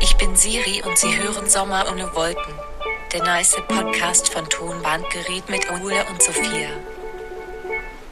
[0.00, 2.54] Ich bin Siri und Sie hören Sommer ohne Wolken.
[3.12, 6.68] Der nice Podcast von Tonbandgerät mit Ole und Sophia.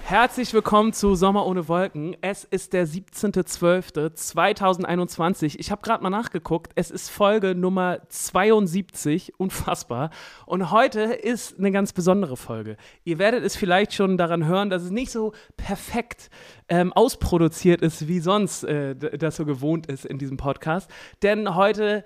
[0.09, 2.17] Herzlich willkommen zu Sommer ohne Wolken.
[2.23, 5.57] Es ist der 17.12.2021.
[5.59, 6.73] Ich habe gerade mal nachgeguckt.
[6.77, 9.39] Es ist Folge Nummer 72.
[9.39, 10.09] Unfassbar.
[10.47, 12.79] Und heute ist eine ganz besondere Folge.
[13.05, 16.31] Ihr werdet es vielleicht schon daran hören, dass es nicht so perfekt
[16.71, 20.91] ähm, ausproduziert ist, wie sonst äh, das so gewohnt ist in diesem Podcast.
[21.23, 22.03] Denn heute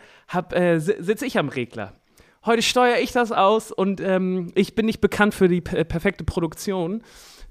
[0.50, 1.92] äh, sitze ich am Regler.
[2.44, 7.04] Heute steuere ich das aus und ähm, ich bin nicht bekannt für die perfekte Produktion.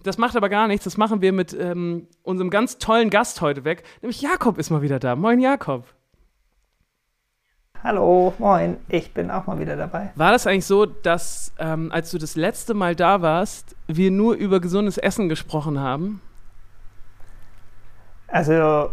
[0.03, 0.83] Das macht aber gar nichts.
[0.83, 3.83] Das machen wir mit ähm, unserem ganz tollen Gast heute weg.
[4.01, 5.15] Nämlich Jakob ist mal wieder da.
[5.15, 5.85] Moin, Jakob.
[7.83, 8.77] Hallo, moin.
[8.89, 10.11] Ich bin auch mal wieder dabei.
[10.15, 14.35] War das eigentlich so, dass ähm, als du das letzte Mal da warst, wir nur
[14.35, 16.21] über gesundes Essen gesprochen haben?
[18.27, 18.91] Also,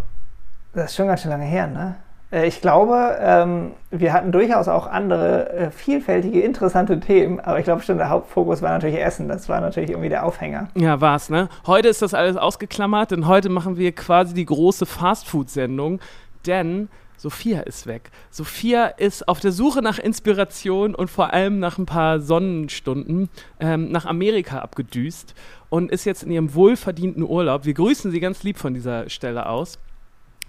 [0.72, 1.96] das ist schon ganz schön lange her, ne?
[2.30, 7.64] Äh, ich glaube, ähm, wir hatten durchaus auch andere äh, vielfältige, interessante Themen, aber ich
[7.64, 9.28] glaube schon, der Hauptfokus war natürlich Essen.
[9.28, 10.68] Das war natürlich irgendwie der Aufhänger.
[10.74, 11.48] Ja, war's, ne?
[11.66, 16.00] Heute ist das alles ausgeklammert, denn heute machen wir quasi die große Fastfood-Sendung,
[16.46, 18.10] denn Sophia ist weg.
[18.30, 23.90] Sophia ist auf der Suche nach Inspiration und vor allem nach ein paar Sonnenstunden ähm,
[23.90, 25.34] nach Amerika abgedüst
[25.68, 27.64] und ist jetzt in ihrem wohlverdienten Urlaub.
[27.64, 29.80] Wir grüßen sie ganz lieb von dieser Stelle aus.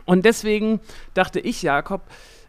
[0.09, 0.79] Und deswegen
[1.13, 2.01] dachte ich, Jakob,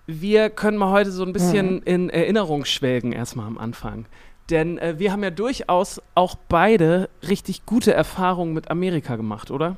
[0.07, 1.83] wir können mal heute so ein bisschen mhm.
[1.85, 4.07] in Erinnerung schwelgen, erstmal am Anfang.
[4.49, 9.77] Denn äh, wir haben ja durchaus auch beide richtig gute Erfahrungen mit Amerika gemacht, oder?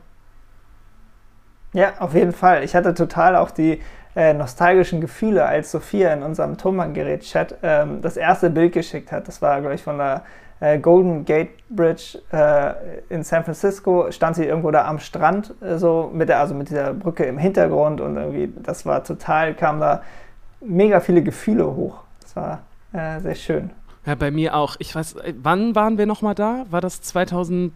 [1.72, 2.62] Ja, auf jeden Fall.
[2.62, 3.80] Ich hatte total auch die
[4.14, 9.27] äh, nostalgischen Gefühle, als Sophia in unserem Thomann-Gerät-Chat ähm, das erste Bild geschickt hat.
[9.27, 10.22] Das war, glaube ich, von der
[10.62, 12.74] äh, Golden Gate Bridge äh,
[13.12, 16.70] in San Francisco, stand sie irgendwo da am Strand, äh, so mit der, also mit
[16.70, 20.02] dieser Brücke im Hintergrund und irgendwie, das war total, kam da
[20.60, 22.04] mega viele Gefühle hoch.
[22.20, 23.70] Das war äh, sehr schön.
[24.06, 24.77] Ja, bei mir auch.
[24.78, 26.64] Ich weiß, äh, wann waren wir nochmal da?
[26.70, 27.72] War das 2000?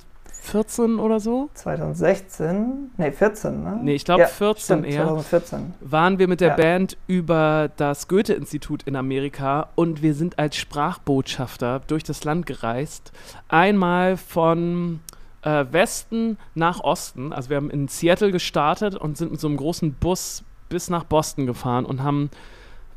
[0.46, 1.50] 14 oder so?
[1.54, 2.92] 2016?
[2.96, 3.78] Nee, 14, ne?
[3.82, 5.04] Nee, ich glaube ja, 14 stimmt, eher.
[5.06, 5.74] 2014.
[5.80, 6.56] Waren wir mit der ja.
[6.56, 13.12] Band über das Goethe-Institut in Amerika und wir sind als Sprachbotschafter durch das Land gereist.
[13.48, 15.00] Einmal von
[15.42, 17.32] äh, Westen nach Osten.
[17.32, 21.04] Also wir haben in Seattle gestartet und sind mit so einem großen Bus bis nach
[21.04, 22.30] Boston gefahren und haben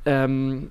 [0.05, 0.69] ähm,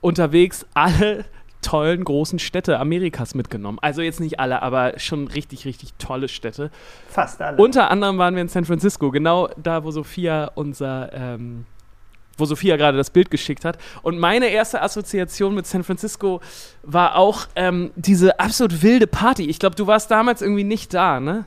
[0.00, 1.24] unterwegs alle
[1.62, 3.78] tollen großen Städte Amerikas mitgenommen.
[3.80, 6.70] Also jetzt nicht alle, aber schon richtig, richtig tolle Städte.
[7.08, 7.56] Fast alle.
[7.56, 11.66] Unter anderem waren wir in San Francisco, genau da, wo Sophia unser, ähm,
[12.36, 13.78] wo Sophia gerade das Bild geschickt hat.
[14.02, 16.40] Und meine erste Assoziation mit San Francisco
[16.82, 19.44] war auch ähm, diese absolut wilde Party.
[19.48, 21.44] Ich glaube, du warst damals irgendwie nicht da, ne?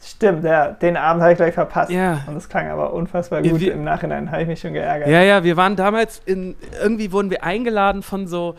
[0.00, 0.68] Stimmt, ja.
[0.70, 1.90] Den Abend habe ich gleich verpasst.
[1.90, 2.24] Ja.
[2.26, 3.60] Und das klang aber unfassbar gut.
[3.60, 5.08] Wir, Im Nachhinein habe ich mich schon geärgert.
[5.08, 8.54] Ja, ja, wir waren damals in, irgendwie wurden wir eingeladen von so,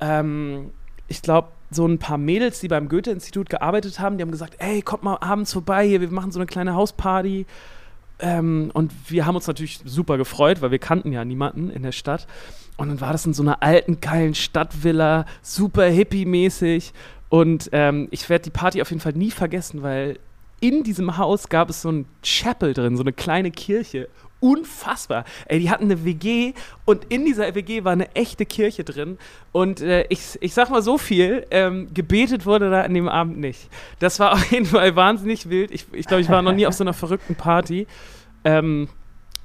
[0.00, 0.70] ähm,
[1.06, 4.80] ich glaube, so ein paar Mädels, die beim Goethe-Institut gearbeitet haben, die haben gesagt, ey,
[4.80, 7.46] kommt mal abends vorbei hier, wir machen so eine kleine Hausparty.
[8.20, 11.92] Ähm, und wir haben uns natürlich super gefreut, weil wir kannten ja niemanden in der
[11.92, 12.26] Stadt.
[12.76, 16.92] Und dann war das in so einer alten, geilen Stadtvilla, super hippie-mäßig.
[17.28, 20.18] Und ähm, ich werde die Party auf jeden Fall nie vergessen, weil
[20.60, 24.08] in diesem Haus gab es so ein Chapel drin, so eine kleine Kirche.
[24.40, 25.24] Unfassbar.
[25.46, 26.52] Ey, die hatten eine WG
[26.84, 29.18] und in dieser WG war eine echte Kirche drin.
[29.50, 33.38] Und äh, ich, ich sag mal so viel, ähm, gebetet wurde da an dem Abend
[33.38, 33.68] nicht.
[33.98, 35.72] Das war auf jeden Fall wahnsinnig wild.
[35.72, 37.86] Ich, ich glaube, ich war noch nie auf so einer verrückten Party.
[38.44, 38.88] Ähm,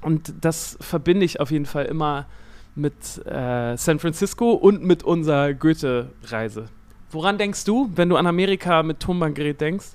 [0.00, 2.26] und das verbinde ich auf jeden Fall immer
[2.76, 2.94] mit
[3.26, 6.66] äh, San Francisco und mit unserer Goethe-Reise.
[7.10, 9.86] Woran denkst du, wenn du an Amerika mit Tonbandgerät denkst?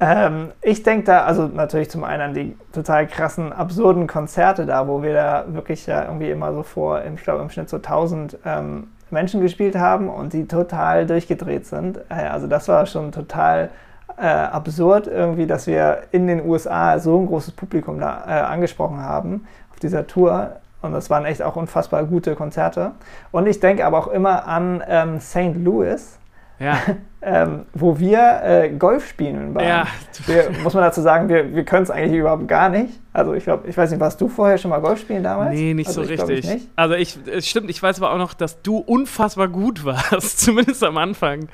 [0.00, 4.88] Ähm, ich denke da, also natürlich zum einen an die total krassen, absurden Konzerte da,
[4.88, 8.38] wo wir da wirklich ja irgendwie immer so vor, ich glaube im Schnitt so 1000
[8.46, 11.98] ähm, Menschen gespielt haben und die total durchgedreht sind.
[12.08, 13.70] Äh, also das war schon total
[14.16, 19.02] äh, absurd irgendwie, dass wir in den USA so ein großes Publikum da äh, angesprochen
[19.02, 20.56] haben auf dieser Tour.
[20.80, 22.92] Und das waren echt auch unfassbar gute Konzerte.
[23.32, 25.56] Und ich denke aber auch immer an ähm, St.
[25.56, 26.19] Louis
[26.60, 26.78] ja.
[27.22, 29.66] ähm, wo wir äh, Golf spielen waren.
[29.66, 29.86] Ja.
[30.26, 33.00] Wir, muss man dazu sagen, wir, wir können es eigentlich überhaupt gar nicht.
[33.12, 35.54] Also ich glaube, ich weiß nicht, warst du vorher schon mal Golf spielen damals?
[35.54, 36.38] Nee, nicht also so richtig.
[36.38, 36.68] Ich nicht.
[36.76, 40.84] Also ich, es stimmt, ich weiß aber auch noch, dass du unfassbar gut warst, zumindest
[40.84, 41.48] am Anfang.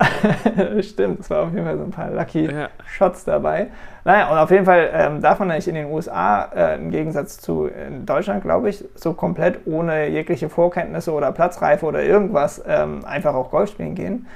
[0.80, 2.68] Stimmt, es war auf jeden Fall so ein paar Lucky ja.
[2.86, 3.68] Shots dabei.
[4.04, 7.38] Naja, und auf jeden Fall ähm, darf man eigentlich in den USA, äh, im Gegensatz
[7.38, 13.04] zu in Deutschland, glaube ich, so komplett ohne jegliche Vorkenntnisse oder Platzreife oder irgendwas ähm,
[13.04, 14.26] einfach auch Golf spielen gehen.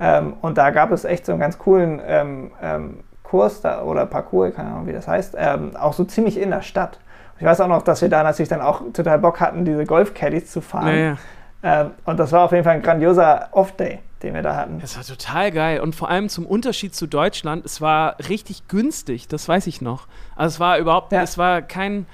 [0.00, 4.04] Ähm, und da gab es echt so einen ganz coolen, ähm, ähm, Kurs da, oder
[4.06, 6.98] Parcours, keine Ahnung, wie das heißt, ähm, auch so ziemlich in der Stadt.
[7.38, 10.50] Ich weiß auch noch, dass wir da natürlich dann auch total Bock hatten, diese Golf-Caddies
[10.50, 11.16] zu fahren.
[11.62, 11.90] Ja, ja.
[12.04, 14.80] Und das war auf jeden Fall ein grandioser Off-Day, den wir da hatten.
[14.82, 15.80] Es war total geil.
[15.80, 20.06] Und vor allem zum Unterschied zu Deutschland, es war richtig günstig, das weiß ich noch.
[20.36, 21.22] Also es war überhaupt, Ja.
[21.22, 22.06] es war kein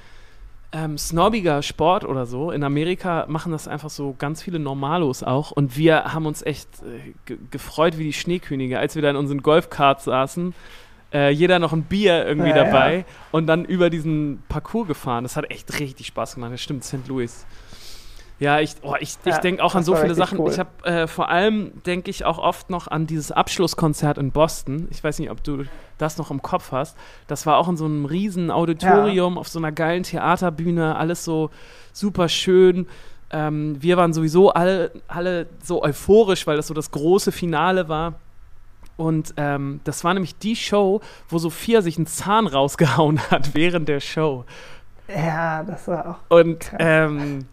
[0.71, 2.51] ähm, snobbiger Sport oder so.
[2.51, 5.51] In Amerika machen das einfach so ganz viele Normalos auch.
[5.51, 9.15] Und wir haben uns echt äh, ge gefreut wie die Schneekönige, als wir da in
[9.15, 10.53] unseren Golfkarts saßen.
[11.11, 12.63] Äh, jeder noch ein Bier irgendwie Ja, ja.
[12.65, 15.23] dabei und dann über diesen Parcours gefahren.
[15.23, 16.53] Das hat echt richtig Spaß gemacht.
[16.53, 17.07] Das stimmt, St.
[17.07, 17.47] Louis.
[18.39, 20.39] Ja, ich, oh, ich, ich Ja, denke auch an so viele Sachen.
[20.39, 20.49] cool.
[20.51, 24.87] Ich habe äh, vor allem, denke ich auch oft noch an dieses Abschlusskonzert in Boston.
[24.91, 25.65] Ich weiß nicht, ob du
[25.97, 26.95] das noch im Kopf hast.
[27.27, 30.95] Das war auch in so einem riesen Auditorium auf so einer geilen Theaterbühne.
[30.95, 31.49] Alles so
[31.91, 32.87] super schön.
[33.31, 38.13] Ähm, wir waren sowieso alle, alle so euphorisch, weil das so das große Finale war.
[38.95, 43.87] Und ähm, das war nämlich die Show, wo Sophia sich einen Zahn rausgehauen hat während
[43.89, 44.45] der Show.
[45.07, 46.37] Ja, das war auch.
[46.37, 47.45] Und, ähm,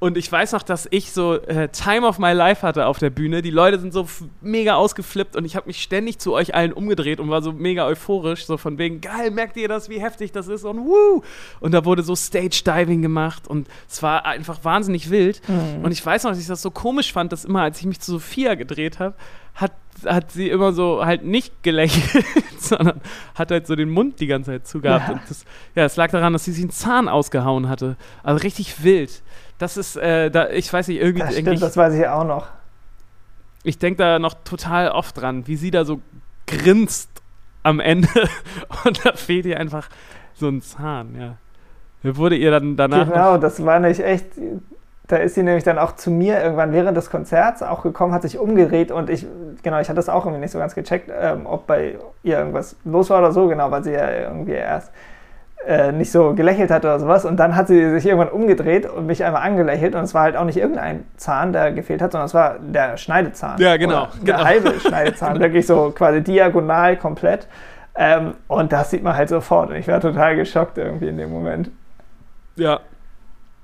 [0.00, 3.10] und ich weiß noch, dass ich so äh, Time of My Life hatte auf der
[3.10, 3.42] Bühne.
[3.42, 4.08] Die Leute sind so
[4.40, 7.86] mega ausgeflippt und ich habe mich ständig zu euch allen umgedreht und war so mega
[7.86, 8.46] euphorisch.
[8.46, 11.20] So von wegen, geil, merkt ihr das, wie heftig das ist und wuh!
[11.60, 15.42] Und da wurde so Stage-Diving gemacht und es war einfach wahnsinnig wild.
[15.46, 15.84] Mhm.
[15.84, 18.00] Und ich weiß noch, dass ich das so komisch fand, dass immer, als ich mich
[18.00, 19.14] zu Sophia gedreht habe,
[19.54, 19.72] hat,
[20.06, 22.24] hat sie immer so halt nicht gelächelt,
[22.58, 23.02] sondern
[23.34, 25.08] hat halt so den Mund die ganze Zeit zugehabt.
[25.08, 25.14] Ja.
[25.14, 25.44] Und das,
[25.74, 27.98] ja, es lag daran, dass sie sich einen Zahn ausgehauen hatte.
[28.22, 29.22] Also richtig wild.
[29.60, 32.24] Das ist, äh, da, ich weiß nicht, irgendwie Das stimmt, ich, das weiß ich auch
[32.24, 32.46] noch.
[33.62, 36.00] ich denke da noch total oft dran, wie sie da so
[36.46, 37.10] grinst
[37.62, 38.08] am Ende
[38.84, 39.90] und da fehlt ihr einfach
[40.34, 41.36] so ein Zahn, ja.
[42.02, 44.28] Wurde ihr dann danach Genau, das war nicht echt.
[45.06, 48.22] Da ist sie nämlich dann auch zu mir irgendwann während des Konzerts auch gekommen, hat
[48.22, 49.26] sich umgedreht und ich,
[49.62, 52.76] genau, ich hatte das auch irgendwie nicht so ganz gecheckt, ähm, ob bei ihr irgendwas
[52.84, 54.90] los war oder so, genau, weil sie ja irgendwie erst
[55.66, 57.24] äh, nicht so gelächelt hat oder sowas.
[57.24, 60.36] Und dann hat sie sich irgendwann umgedreht und mich einmal angelächelt und es war halt
[60.36, 63.60] auch nicht irgendein Zahn, der gefehlt hat, sondern es war der Schneidezahn.
[63.60, 64.44] Ja, genau, Der genau.
[64.44, 67.46] halbe Schneidezahn, wirklich so quasi diagonal komplett.
[67.94, 69.70] Ähm, und das sieht man halt sofort.
[69.70, 71.70] Und ich war total geschockt irgendwie in dem Moment.
[72.56, 72.80] Ja.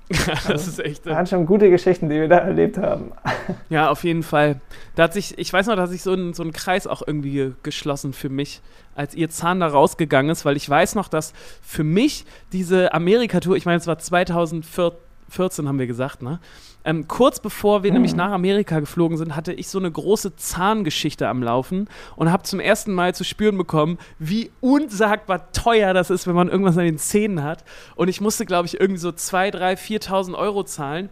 [0.48, 1.04] das ist echt.
[1.04, 3.12] Das Äh, waren schon gute Geschichten, die wir da erlebt haben.
[3.68, 4.60] ja, auf jeden Fall.
[4.94, 7.02] Da hat sich, ich weiß noch, da hat sich so ein, so ein Kreis auch
[7.06, 8.60] irgendwie ge- geschlossen für mich,
[8.94, 11.32] als ihr Zahn da rausgegangen ist, weil ich weiß noch, dass
[11.62, 16.38] für mich diese Amerika-Tour, ich meine, es war 2014, haben wir gesagt, ne?
[16.86, 21.28] Ähm, kurz bevor wir nämlich nach Amerika geflogen sind, hatte ich so eine große Zahngeschichte
[21.28, 26.28] am Laufen und habe zum ersten Mal zu spüren bekommen, wie unsagbar teuer das ist,
[26.28, 27.64] wenn man irgendwas an den Zähnen hat.
[27.96, 31.08] Und ich musste, glaube ich, irgendwie so 2.000, 3.000, 4.000 Euro zahlen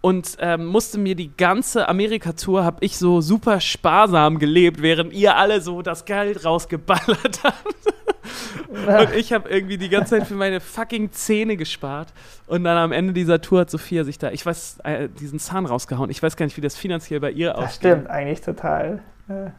[0.00, 5.36] und ähm, musste mir die ganze Amerika-Tour, habe ich so super sparsam gelebt, während ihr
[5.36, 7.97] alle so das Geld rausgeballert habt.
[8.68, 12.08] Und ich habe irgendwie die ganze Zeit für meine fucking Zähne gespart.
[12.46, 15.66] Und dann am Ende dieser Tour hat Sophia sich da, ich weiß, äh, diesen Zahn
[15.66, 16.10] rausgehauen.
[16.10, 17.76] Ich weiß gar nicht, wie das finanziell bei ihr Das aussieht.
[17.76, 19.02] stimmt eigentlich total.
[19.28, 19.50] Äh,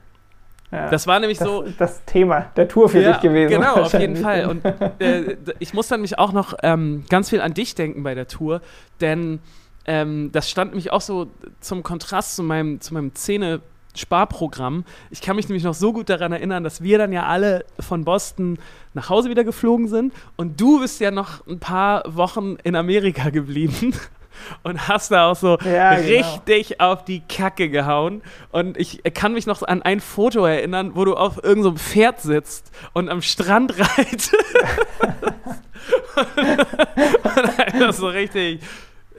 [0.71, 0.89] ja.
[0.89, 1.65] Das war nämlich das, so.
[1.77, 3.51] das Thema der Tour für Ja, dich gewesen.
[3.51, 4.15] Genau, auf jeden.
[4.17, 4.45] Fall.
[4.45, 4.63] Und
[4.99, 8.27] äh, ich muss dann mich auch noch ähm, ganz viel an dich denken bei der
[8.27, 8.61] Tour,
[9.01, 9.39] denn
[9.85, 13.61] ähm, das stand nämlich auch so zum Kontrast zu meinem, zu meinem Zähne.
[13.95, 14.85] Sparprogramm.
[15.09, 18.05] Ich kann mich nämlich noch so gut daran erinnern, dass wir dann ja alle von
[18.05, 18.57] Boston
[18.93, 23.29] nach Hause wieder geflogen sind und du bist ja noch ein paar Wochen in Amerika
[23.29, 23.93] geblieben
[24.63, 26.07] und hast da auch so Ja, genau.
[26.07, 28.21] richtig auf die Kacke gehauen.
[28.51, 32.21] Und ich kann mich noch an ein Foto erinnern, wo du auf irgendeinem so Pferd
[32.21, 34.33] sitzt und am Strand reitest.
[36.15, 38.61] und einfach so richtig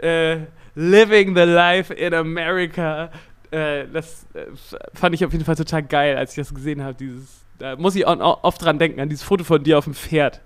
[0.00, 0.38] äh,
[0.74, 3.10] living the life in America.
[3.50, 4.46] Äh, das äh,
[4.94, 6.94] fand ich auf jeden Fall total geil, als ich das gesehen habe.
[6.94, 9.94] Dieses, da muss ich auch, oft dran denken, an dieses Foto von dir auf dem
[9.94, 10.40] Pferd.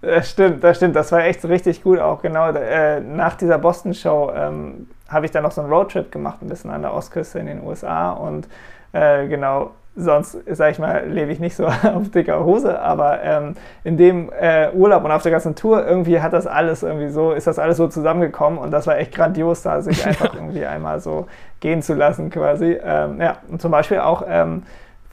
[0.00, 0.94] Das stimmt, das stimmt.
[0.94, 2.22] Das war echt richtig gut auch.
[2.22, 6.48] Genau äh, nach dieser Boston-Show ähm, habe ich dann noch so einen Roadtrip gemacht, ein
[6.48, 8.10] bisschen an der Ostküste in den USA.
[8.12, 8.48] Und
[8.92, 12.80] äh, genau, sonst, sag ich mal, lebe ich nicht so auf dicker Hose.
[12.80, 16.82] Aber ähm, in dem äh, Urlaub und auf der ganzen Tour irgendwie hat das alles
[16.82, 18.58] irgendwie so, ist das alles so zusammengekommen.
[18.58, 21.26] Und das war echt grandios, da sich einfach irgendwie einmal so
[21.60, 22.78] gehen zu lassen quasi.
[22.82, 24.62] Ähm, ja, und zum Beispiel auch ähm,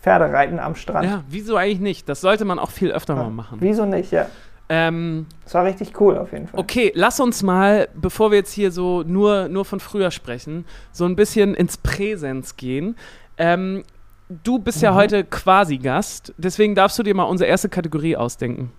[0.02, 1.06] Pferdereiten am Strand.
[1.06, 2.08] Ja, wieso eigentlich nicht?
[2.08, 3.58] Das sollte man auch viel öfter mal machen.
[3.60, 4.28] Wieso nicht, ja.
[4.70, 6.60] Ähm, Das war richtig cool auf jeden Fall.
[6.60, 11.06] Okay, lass uns mal, bevor wir jetzt hier so nur, nur von früher sprechen, so
[11.06, 12.96] ein bisschen ins Präsens gehen.
[13.38, 13.84] Ähm,
[14.30, 14.96] du bist ja Mhm.
[14.96, 18.72] heute quasi Gast, deswegen darfst du dir mal unsere erste Kategorie ausdenken.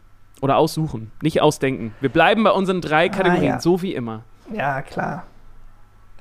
[0.42, 1.94] Oder aussuchen, nicht ausdenken.
[2.00, 3.60] Wir bleiben bei unseren drei Kategorien, ja.
[3.60, 4.22] so wie immer.
[4.52, 5.24] Ja, klar.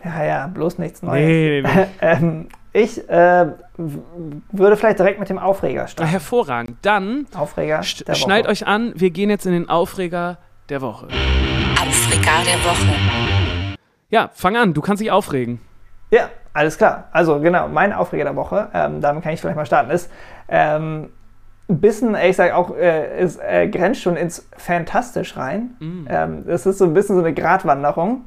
[0.03, 1.25] Ja, ja, bloß nichts Neues.
[1.25, 1.85] Nee, nee, nee.
[2.01, 6.09] ähm, Ich äh, würde vielleicht direkt mit dem Aufreger starten.
[6.11, 6.77] Hervorragend.
[6.81, 10.37] Dann Aufreger sch schnallt euch an, wir gehen jetzt in den Aufreger
[10.69, 11.07] der Woche.
[11.07, 13.75] Aufreger der Woche.
[14.09, 15.59] Ja, fang an, du kannst dich aufregen.
[16.15, 17.09] Ja, alles klar.
[17.11, 20.09] Also genau, mein Aufreger der Woche, ähm, damit kann ich vielleicht mal starten, ist
[20.47, 21.09] ähm,
[21.67, 25.75] ein bisschen, ich sage auch, äh, es äh, grenzt schon ins Fantastisch rein.
[25.79, 26.07] Mm.
[26.09, 28.21] Ähm, es ist so ein bisschen so eine Gratwanderung.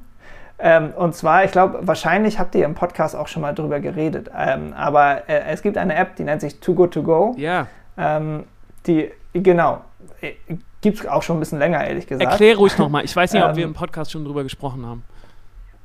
[0.59, 4.29] Ähm, und zwar, ich glaube, wahrscheinlich habt ihr im Podcast auch schon mal drüber geredet.
[4.37, 7.35] Ähm, aber äh, es gibt eine App, die nennt sich Too Good To Go.
[7.39, 7.69] Ja.
[7.97, 8.45] Ähm,
[8.87, 9.83] die, genau,
[10.21, 10.33] äh,
[10.81, 12.29] gibt es auch schon ein bisschen länger, ehrlich gesagt.
[12.29, 13.05] Erklär ruhig nochmal.
[13.05, 15.05] Ich weiß nicht, ob wir im Podcast schon drüber gesprochen haben.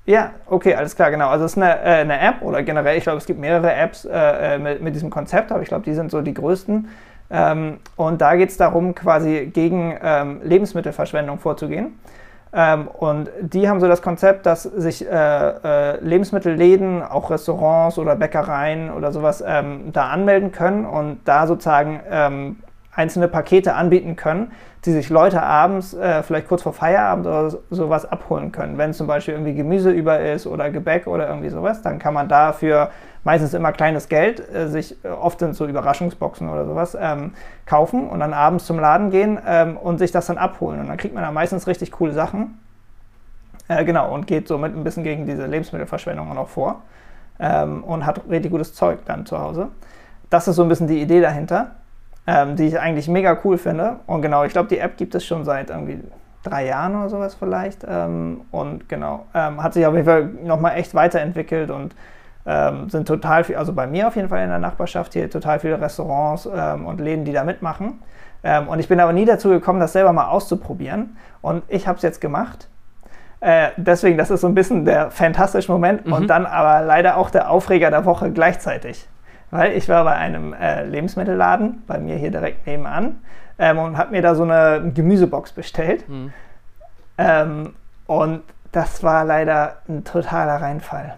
[0.05, 1.29] Ja, okay, alles klar, genau.
[1.29, 4.03] Also es ist eine, äh, eine App oder generell, ich glaube, es gibt mehrere Apps
[4.03, 6.89] äh, äh, mit, mit diesem Konzept, aber ich glaube, die sind so die größten.
[7.31, 11.97] Ähm, und da geht es darum, quasi gegen ähm, Lebensmittelverschwendung vorzugehen.
[12.51, 18.17] Ähm, und die haben so das Konzept, dass sich äh, äh, Lebensmittelläden, auch Restaurants oder
[18.17, 22.57] Bäckereien oder sowas ähm, da anmelden können und da sozusagen ähm,
[22.95, 24.51] einzelne Pakete anbieten können,
[24.85, 28.77] die sich Leute abends, äh, vielleicht kurz vor Feierabend oder so- sowas abholen können.
[28.77, 32.27] Wenn zum Beispiel irgendwie Gemüse über ist oder Gebäck oder irgendwie sowas, dann kann man
[32.27, 32.89] dafür
[33.23, 37.33] meistens immer kleines Geld äh, sich, äh, oft sind so Überraschungsboxen oder sowas, ähm,
[37.65, 40.81] kaufen und dann abends zum Laden gehen ähm, und sich das dann abholen.
[40.81, 42.59] Und dann kriegt man da meistens richtig coole Sachen.
[43.69, 46.81] Äh, genau, und geht somit ein bisschen gegen diese Lebensmittelverschwendung auch noch vor.
[47.39, 49.69] Ähm, und hat richtig gutes Zeug dann zu Hause.
[50.29, 51.71] Das ist so ein bisschen die Idee dahinter,
[52.27, 53.97] ähm, die ich eigentlich mega cool finde.
[54.05, 55.99] Und genau, ich glaube, die App gibt es schon seit irgendwie
[56.43, 57.85] drei Jahren oder sowas vielleicht.
[57.87, 61.95] Ähm, und genau, ähm, hat sich auf jeden Fall nochmal echt weiterentwickelt und
[62.45, 65.59] ähm, sind total viel, also bei mir auf jeden Fall in der Nachbarschaft hier total
[65.59, 67.99] viele Restaurants ähm, und Läden, die da mitmachen.
[68.43, 71.15] Ähm, und ich bin aber nie dazu gekommen, das selber mal auszuprobieren.
[71.41, 72.67] Und ich habe es jetzt gemacht.
[73.39, 76.13] Äh, deswegen, das ist so ein bisschen der fantastische Moment Mhm.
[76.13, 79.07] und dann aber leider auch der Aufreger der Woche gleichzeitig.
[79.53, 83.21] Weil ich war bei einem äh, Lebensmittelladen, bei mir hier direkt nebenan,
[83.59, 86.09] ähm, und habe mir da so eine Gemüsebox bestellt.
[86.09, 86.33] Mhm.
[87.19, 87.75] Ähm,
[88.07, 88.41] und
[88.71, 91.17] das war leider ein totaler Reinfall.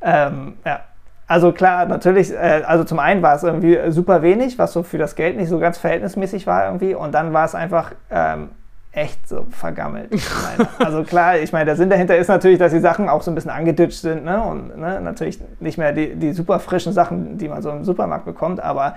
[0.00, 0.80] Ähm, ja.
[1.26, 4.96] Also klar, natürlich, äh, also zum einen war es irgendwie super wenig, was so für
[4.96, 6.94] das Geld nicht so ganz verhältnismäßig war irgendwie.
[6.94, 8.52] Und dann war es einfach ähm,
[8.94, 10.10] echt so vergammelt.
[10.58, 10.70] leider.
[10.78, 13.34] also klar, ich meine, der Sinn dahinter ist natürlich, dass die Sachen auch so ein
[13.34, 14.42] bisschen angeditscht sind ne?
[14.42, 18.24] und ne, natürlich nicht mehr die, die super frischen Sachen, die man so im Supermarkt
[18.24, 18.96] bekommt, aber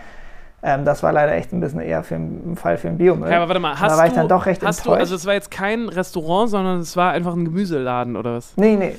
[0.63, 3.29] ähm, das war leider echt ein bisschen eher für einen Fall für einen Biomüll.
[3.29, 5.01] Ja, aber warte mal, da hast war du, ich dann doch recht hast du, enttäuscht.
[5.01, 8.53] also es war jetzt kein Restaurant, sondern es war einfach ein Gemüseladen oder was?
[8.55, 8.95] Nee, nee.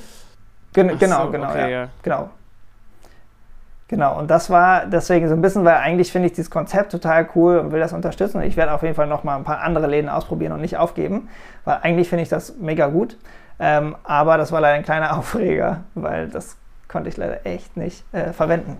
[0.72, 1.68] Gen Ach genau, so, genau, okay, ja.
[1.68, 1.88] ja.
[2.02, 2.30] Genau.
[3.88, 7.26] Genau, und das war deswegen so ein bisschen, weil eigentlich finde ich dieses Konzept total
[7.34, 8.42] cool und will das unterstützen.
[8.42, 11.28] Ich werde auf jeden Fall noch mal ein paar andere Läden ausprobieren und nicht aufgeben,
[11.64, 13.16] weil eigentlich finde ich das mega gut.
[13.58, 18.04] Ähm, aber das war leider ein kleiner Aufreger, weil das konnte ich leider echt nicht
[18.12, 18.78] äh, verwenden.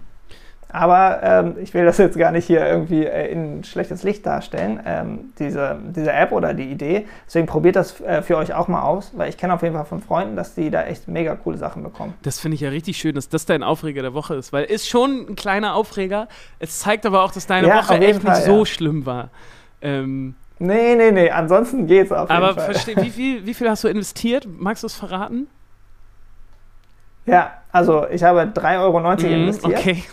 [0.71, 4.81] Aber ähm, ich will das jetzt gar nicht hier irgendwie äh, in schlechtes Licht darstellen,
[4.85, 7.07] ähm, diese, diese App oder die Idee.
[7.27, 9.87] Deswegen probiert das äh, für euch auch mal aus, weil ich kenne auf jeden Fall
[9.87, 12.13] von Freunden, dass die da echt mega coole Sachen bekommen.
[12.23, 14.87] Das finde ich ja richtig schön, dass das dein Aufreger der Woche ist, weil ist
[14.89, 16.29] schon ein kleiner Aufreger.
[16.59, 18.67] Es zeigt aber auch, dass deine Ja, Woche echt Fall, nicht so ja.
[18.67, 19.31] schlimm war.
[19.81, 22.65] Ähm, Nee, nee, nee, ansonsten geht's auf jeden aber Fall.
[22.75, 24.47] versteh, wie, viel, wie viel hast du investiert?
[24.51, 25.47] Magst du es verraten?
[27.27, 29.79] Ja, also ich habe 3,90 Euro Mhm, investiert.
[29.79, 30.05] okay.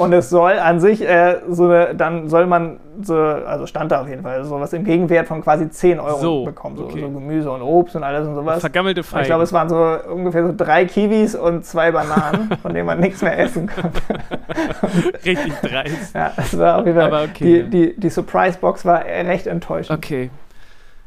[0.00, 4.00] Und es soll an sich, äh, so eine, dann soll man, so, also stand da
[4.00, 6.76] auf jeden Fall, sowas im Gegenwert von quasi 10 Euro So, bekommen.
[6.76, 7.00] So, okay.
[7.00, 8.60] so Gemüse und Obst und alles und sowas.
[8.60, 9.22] Vergammelte Und Feigen.
[9.22, 12.98] ich glaube, es waren so ungefähr so drei Kiwis und zwei Bananen, von denen man
[13.00, 14.00] nichts mehr essen konnte.
[15.24, 16.14] richtig dreist.
[16.14, 17.06] Ja, das war auf jeden Fall.
[17.06, 19.98] Aber okay, die, die, die Surprise-Box war recht enttäuschend.
[19.98, 20.30] Okay.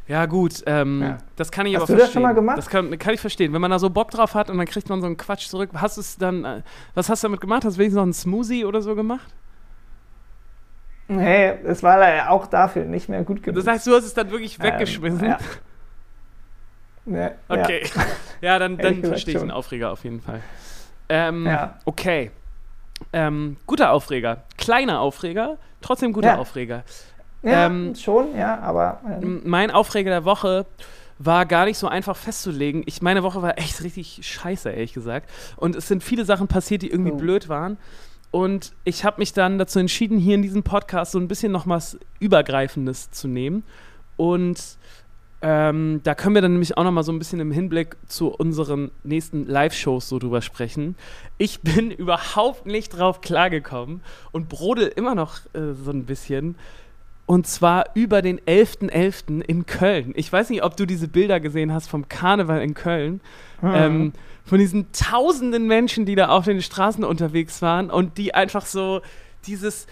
[0.07, 1.17] Ja, gut, ähm, Ja.
[1.37, 2.13] das kann ich Hast aber du das verstehen.
[2.13, 2.57] schon mal gemacht?
[2.57, 3.53] Das kann, kann ich verstehen.
[3.53, 5.69] Wenn man da so Bock drauf hat und dann kriegt man so einen Quatsch zurück.
[5.75, 6.61] Hast du es dann, äh,
[6.93, 7.63] was hast du damit gemacht?
[7.63, 9.33] Hast du wenigstens noch einen Smoothie oder so gemacht?
[11.07, 13.57] Nee, es war leider auch dafür nicht mehr gut genug.
[13.63, 15.23] Das heißt, du hast es dann wirklich weggeschmissen?
[15.23, 15.37] Ähm, ja.
[17.05, 17.83] Ja, Okay.
[18.41, 20.41] Ja, dann, dann verstehe ich den Aufreger auf jeden Fall.
[21.09, 21.79] Ähm, Ja.
[21.85, 22.31] Okay.
[23.11, 24.43] Ähm, guter Aufreger.
[24.57, 26.39] Kleiner Aufreger, trotzdem guter.
[26.39, 26.83] Aufreger.
[27.43, 30.65] Ja, Ähm, schon, ja, aber ähm, Mein Aufreger der Woche
[31.19, 32.83] war gar nicht so einfach festzulegen.
[32.85, 35.29] Ich, meine Woche war echt richtig scheiße, ehrlich gesagt.
[35.57, 37.17] Und es sind viele Sachen passiert, die irgendwie Oh.
[37.17, 37.77] blöd waren.
[38.31, 41.67] Und ich habe mich dann dazu entschieden, hier in diesem Podcast so ein bisschen noch
[41.67, 43.63] was Übergreifendes zu nehmen.
[44.17, 44.59] Und
[45.41, 48.29] ähm, da können wir dann nämlich auch noch mal so ein bisschen im Hinblick zu
[48.29, 50.95] unseren nächsten Live-Shows so drüber sprechen.
[51.37, 56.55] Ich bin überhaupt nicht drauf klargekommen und brodel immer noch äh, so ein bisschen.
[57.33, 58.91] Und zwar über den 11.11.
[58.91, 59.41] .11.
[59.41, 60.13] in Köln.
[60.15, 63.21] Ich weiß nicht, ob du diese Bilder gesehen hast vom Karneval in Köln.
[63.63, 63.73] Mhm.
[63.73, 64.13] Ähm,
[64.45, 69.01] von diesen tausenden Menschen, die da auf den Straßen unterwegs waren und die einfach so
[69.47, 69.87] dieses,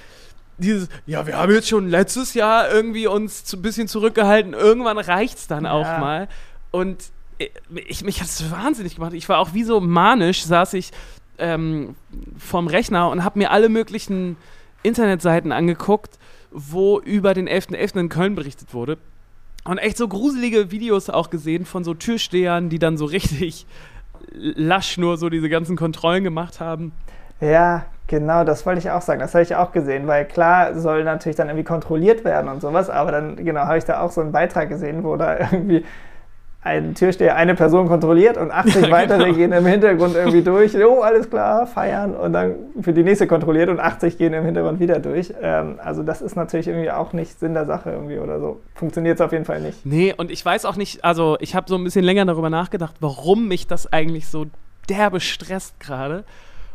[0.59, 5.39] dieses, ja, wir haben jetzt schon letztes Jahr irgendwie uns ein bisschen zurückgehalten, irgendwann reicht
[5.39, 5.71] es dann ja.
[5.71, 6.27] auch mal.
[6.69, 7.05] Und
[7.87, 9.13] ich, mich hat es wahnsinnig gemacht.
[9.13, 10.91] Ich war auch wie so manisch, saß ich
[11.39, 11.95] ähm,
[12.37, 14.37] vorm Rechner und habe mir alle möglichen
[14.83, 16.19] Internetseiten angeguckt,
[16.51, 17.75] wo über den 11.11.
[17.75, 17.99] .11.
[17.99, 18.97] in Köln berichtet wurde.
[19.63, 23.67] Und echt so gruselige Videos auch gesehen von so Türstehern, die dann so richtig
[24.33, 26.93] lasch nur so diese ganzen Kontrollen gemacht haben.
[27.39, 29.19] Ja, genau, das wollte ich auch sagen.
[29.19, 32.89] Das habe ich auch gesehen, weil klar soll natürlich dann irgendwie kontrolliert werden und sowas,
[32.89, 35.85] aber dann, genau, habe ich da auch so einen Beitrag gesehen, wo da irgendwie
[36.63, 39.35] ein Türsteher eine Person kontrolliert und 80 ja, weitere genau.
[39.35, 40.75] gehen im Hintergrund irgendwie durch.
[40.77, 44.79] Oh, alles klar, feiern und dann für die nächste kontrolliert und 80 gehen im Hintergrund
[44.79, 45.33] wieder durch.
[45.41, 48.61] Ähm, also das ist natürlich irgendwie auch nicht Sinn der Sache irgendwie oder so.
[48.75, 49.85] Funktioniert es auf jeden Fall nicht.
[49.85, 52.95] Nee, und ich weiß auch nicht, also ich habe so ein bisschen länger darüber nachgedacht,
[52.99, 54.45] warum mich das eigentlich so
[54.87, 56.23] derbe stresst gerade.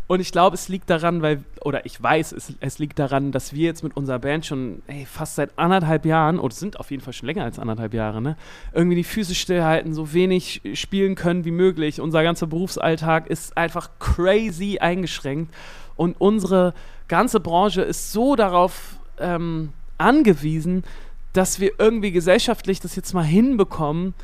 [0.09, 3.53] Und ich glaube, es liegt daran, weil, oder ich weiß, es, es liegt daran, dass
[3.53, 7.03] wir jetzt mit unserer Band schon ey, fast seit anderthalb Jahren, oder sind auf jeden
[7.03, 8.37] Fall schon länger als anderthalb Jahre, ne,
[8.73, 12.01] irgendwie die Füße stillhalten, so wenig spielen können wie möglich.
[12.01, 15.53] Unser ganzer Berufsalltag ist einfach crazy eingeschränkt.
[15.97, 16.73] Und unsere
[17.09, 20.85] ganze Branche ist so darauf ähm, angewiesen,
[21.33, 24.15] dass wir irgendwie gesellschaftlich das jetzt mal hinbekommen,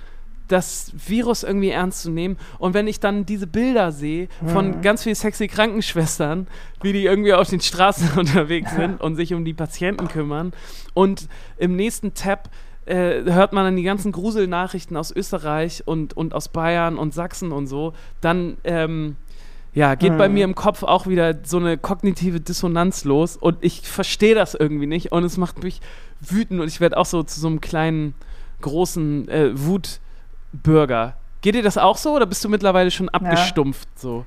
[0.52, 2.36] das Virus irgendwie ernst zu nehmen.
[2.58, 4.82] Und wenn ich dann diese Bilder sehe von mhm.
[4.82, 6.46] ganz vielen sexy Krankenschwestern,
[6.82, 10.52] wie die irgendwie auf den Straßen unterwegs sind und sich um die Patienten kümmern.
[10.94, 12.50] Und im nächsten Tab
[12.84, 17.52] äh, hört man dann die ganzen Gruselnachrichten aus Österreich und, und aus Bayern und Sachsen
[17.52, 19.16] und so, dann ähm,
[19.72, 20.18] ja, geht mhm.
[20.18, 24.54] bei mir im Kopf auch wieder so eine kognitive Dissonanz los und ich verstehe das
[24.54, 25.80] irgendwie nicht und es macht mich
[26.20, 28.14] wütend und ich werde auch so zu so einem kleinen,
[28.60, 30.00] großen äh, Wut-
[30.52, 31.14] Bürger.
[31.40, 34.00] Geht dir das auch so oder bist du mittlerweile schon abgestumpft ja.
[34.00, 34.24] so?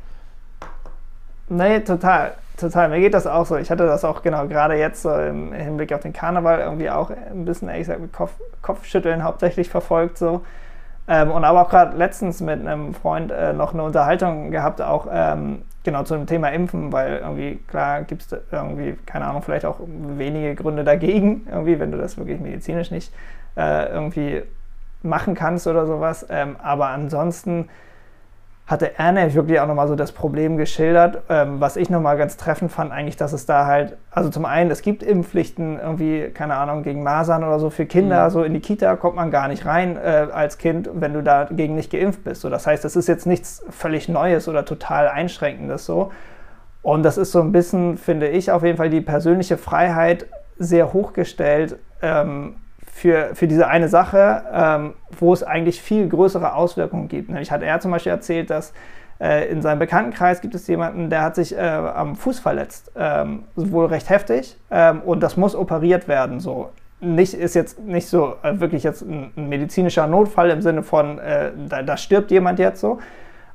[1.48, 2.34] Nee, total.
[2.58, 2.90] Total.
[2.90, 3.58] Mir geht das auch so.
[3.58, 7.10] Ich hatte das auch genau gerade jetzt so im Hinblick auf den Karneval irgendwie auch
[7.10, 10.42] ein bisschen, ehrlich gesagt, mit Kopf, Kopfschütteln hauptsächlich verfolgt so.
[11.08, 15.08] Ähm, und aber auch gerade letztens mit einem Freund äh, noch eine Unterhaltung gehabt, auch
[15.12, 19.66] ähm, genau zu dem Thema Impfen, weil irgendwie, klar, gibt es irgendwie, keine Ahnung, vielleicht
[19.66, 23.14] auch wenige Gründe dagegen, irgendwie, wenn du das wirklich medizinisch nicht
[23.56, 24.42] äh, irgendwie
[25.06, 26.26] machen kannst oder sowas.
[26.30, 27.70] Ähm, aber ansonsten
[28.68, 32.36] hatte er nämlich wirklich auch nochmal so das Problem geschildert, ähm, was ich nochmal ganz
[32.36, 36.56] treffend fand, eigentlich, dass es da halt, also zum einen, es gibt Impfpflichten irgendwie, keine
[36.56, 38.30] Ahnung, gegen Masern oder so für Kinder, mhm.
[38.32, 41.76] so in die Kita kommt man gar nicht rein äh, als Kind, wenn du dagegen
[41.76, 42.42] nicht geimpft bist.
[42.42, 46.12] So, das heißt, das ist jetzt nichts völlig Neues oder total Einschränkendes so.
[46.82, 50.26] Und das ist so ein bisschen, finde ich, auf jeden Fall die persönliche Freiheit
[50.58, 51.78] sehr hochgestellt.
[52.02, 52.56] Ähm,
[52.96, 57.28] für, für diese eine Sache, ähm, wo es eigentlich viel größere Auswirkungen gibt.
[57.28, 58.72] Nämlich hat er zum Beispiel erzählt, dass
[59.20, 63.44] äh, in seinem Bekanntenkreis gibt es jemanden, der hat sich äh, am Fuß verletzt, ähm,
[63.58, 66.40] wohl recht heftig, ähm, und das muss operiert werden.
[66.40, 66.70] So
[67.02, 71.20] nicht ist jetzt nicht so äh, wirklich jetzt ein, ein, medizinischer Notfall im Sinne von,
[71.20, 73.00] äh, da, da, stirbt jemand jetzt so,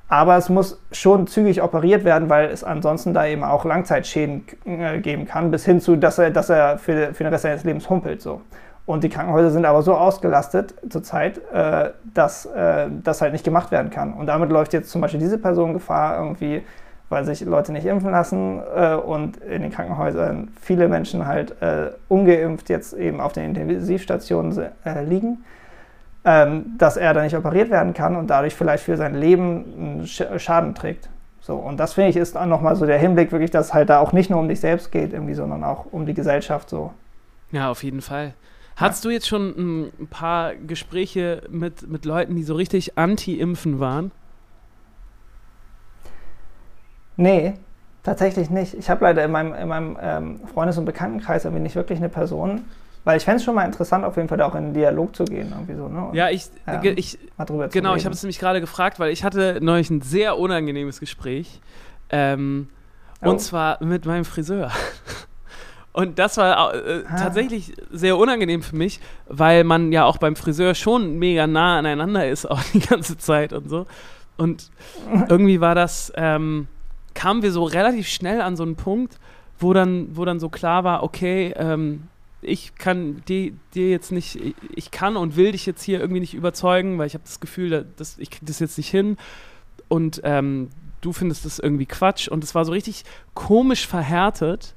[0.09, 4.98] aber es muss schon zügig operiert werden, weil es ansonsten da eben auch Langzeitschäden äh,
[4.98, 7.88] geben kann, bis hin zu, dass er, dass er für, für den Rest seines Lebens
[7.88, 8.42] humpelt so.
[8.90, 13.70] Und die Krankenhäuser sind aber so ausgelastet zurzeit, äh, dass äh, das halt nicht gemacht
[13.70, 14.12] werden kann.
[14.14, 16.62] Und damit läuft jetzt zum Beispiel diese Person Gefahr, irgendwie,
[17.09, 21.92] weil sich Leute nicht impfen lassen äh, und in den Krankenhäusern viele Menschen halt äh,
[22.09, 25.44] ungeimpft jetzt eben auf den Intensivstationen äh, liegen,
[26.24, 30.74] ähm, dass er da nicht operiert werden kann und dadurch vielleicht für sein Leben Schaden
[30.74, 31.09] trägt.
[31.40, 33.88] So, und das finde ich ist dann nochmal so der Hinblick, wirklich, dass es halt
[33.88, 36.92] da auch nicht nur um dich selbst geht, irgendwie, sondern auch um die Gesellschaft so.
[37.53, 38.35] Ja, auf jeden Fall.
[38.81, 44.11] Hattest du jetzt schon ein paar Gespräche mit, mit Leuten, die so richtig anti-impfen waren?
[47.16, 47.55] Nee,
[48.03, 48.73] tatsächlich nicht.
[48.73, 52.09] Ich habe leider in meinem, in meinem ähm, Freundes- und Bekanntenkreis irgendwie nicht wirklich eine
[52.09, 52.64] Person,
[53.05, 55.14] weil ich fände es schon mal interessant, auf jeden Fall da auch in einen Dialog
[55.14, 55.51] zu gehen.
[55.51, 56.07] Irgendwie so, ne?
[56.07, 57.19] Und, ja, ich, ähm, ich
[57.71, 61.61] genau, ich habe es nämlich gerade gefragt, weil ich hatte neulich ein sehr unangenehmes Gespräch.
[62.09, 62.69] Ähm,
[63.23, 63.29] oh.
[63.29, 64.71] Und zwar mit meinem Friseur.
[66.01, 67.17] Und das war äh, ah.
[67.17, 72.27] tatsächlich sehr unangenehm für mich, weil man ja auch beim Friseur schon mega nah aneinander
[72.27, 73.87] ist, auch die ganze Zeit und so.
[74.39, 74.71] Und
[75.29, 76.69] irgendwie war das, ähm,
[77.13, 79.19] kamen wir so relativ schnell an so einen Punkt,
[79.59, 82.05] wo dann, wo dann so klar war, okay, ähm,
[82.41, 84.41] ich kann dir, dir jetzt nicht,
[84.75, 87.87] ich kann und will dich jetzt hier irgendwie nicht überzeugen, weil ich habe das Gefühl,
[87.97, 89.19] dass ich kriege das jetzt nicht hin.
[89.89, 90.71] Und ähm,
[91.03, 92.29] du findest das irgendwie Quatsch.
[92.29, 94.75] Und es war so richtig komisch verhärtet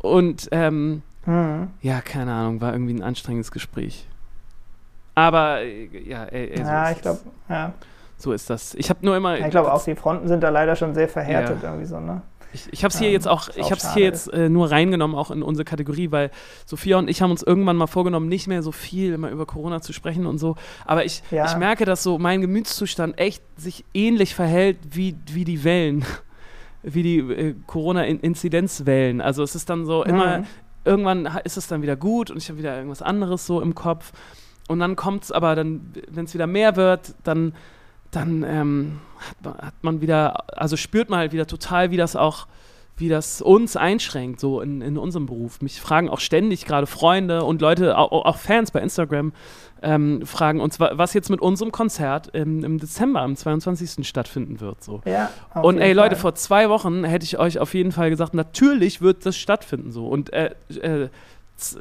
[0.00, 1.68] und ähm, Mhm.
[1.82, 4.06] Ja, keine Ahnung, war irgendwie ein anstrengendes Gespräch.
[5.14, 7.74] Aber äh, ja, ey, ey, so ja, ich glaube, ja.
[8.16, 8.74] So ist das.
[8.74, 9.38] Ich habe nur immer.
[9.38, 11.68] ich glaube auch, die Fronten sind da leider schon sehr verhärtet ja.
[11.68, 12.22] irgendwie so, ne?
[12.54, 15.14] Ich, ich habe es hier ähm, jetzt auch, ich habe hier jetzt äh, nur reingenommen,
[15.14, 16.30] auch in unsere Kategorie, weil
[16.64, 19.82] Sophia und ich haben uns irgendwann mal vorgenommen, nicht mehr so viel immer über Corona
[19.82, 20.56] zu sprechen und so.
[20.86, 21.44] Aber ich, ja.
[21.44, 26.06] ich merke, dass so mein Gemütszustand echt sich ähnlich verhält wie, wie die Wellen,
[26.82, 29.20] wie die äh, Corona-Inzidenzwellen.
[29.20, 30.10] Also es ist dann so mhm.
[30.10, 30.44] immer,
[30.84, 34.12] irgendwann ist es dann wieder gut und ich habe wieder irgendwas anderes so im Kopf.
[34.68, 37.54] Und dann kommt es aber dann, wenn es wieder mehr wird, dann
[38.10, 39.00] dann ähm,
[39.44, 42.46] hat, man wieder, also spürt man halt wieder total, wie das auch,
[42.98, 45.60] wie das uns einschränkt, so in, in unserem Beruf.
[45.60, 49.32] Mich fragen auch ständig gerade Freunde und Leute, auch, auch Fans bei Instagram,
[49.82, 54.06] ähm, fragen uns, was jetzt mit unserem Konzert im, im Dezember, am 22.
[54.06, 54.82] stattfinden wird.
[54.82, 55.00] So.
[55.04, 55.30] Ja,
[55.62, 59.24] und ey, Leute, vor zwei Wochen hätte ich euch auf jeden Fall gesagt, natürlich wird
[59.24, 60.08] das stattfinden so.
[60.08, 61.08] Und äh, äh,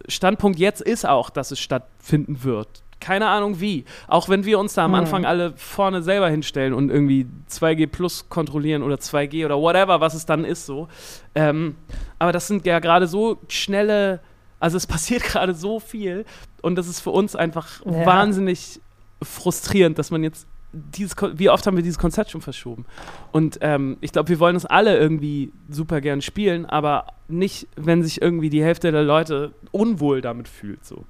[0.08, 3.86] Standpunkt jetzt ist auch, dass es stattfinden wird keine Ahnung wie.
[4.07, 4.99] Auch wenn wir uns da am hm.
[4.99, 10.13] Anfang alle vorne selber hinstellen und irgendwie 2G Plus kontrollieren oder 2G oder whatever, was
[10.13, 10.88] es dann ist so.
[11.36, 11.75] Ähm,
[12.19, 14.19] aber das sind ja gerade so schnelle,
[14.60, 16.25] also es passiert gerade so viel
[16.62, 18.05] und das ist für uns einfach ja.
[18.05, 18.81] wahnsinnig
[19.21, 22.86] frustrierend, dass man jetzt dieses, wie oft haben wir dieses Konzert schon verschoben?
[23.31, 28.03] Und ähm, ich glaube, wir wollen es alle irgendwie super gern spielen, aber nicht, wenn
[28.03, 30.86] sich irgendwie die Hälfte der Leute unwohl damit fühlt.
[30.86, 31.05] So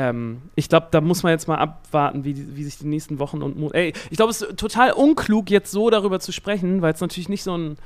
[0.00, 3.42] ähm, ich glaube, da muss man jetzt mal abwarten, wie, wie sich die nächsten Wochen
[3.42, 3.76] und Monate.
[3.76, 7.28] Ey, ich glaube, es ist total unklug, jetzt so darüber zu sprechen, weil es natürlich
[7.28, 7.76] nicht so ein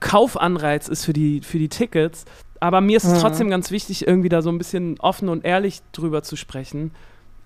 [0.00, 2.24] Kaufanreiz ist für die, für die Tickets.
[2.60, 3.20] Aber mir ist es mhm.
[3.20, 6.92] trotzdem ganz wichtig, irgendwie da so ein bisschen offen und ehrlich drüber zu sprechen.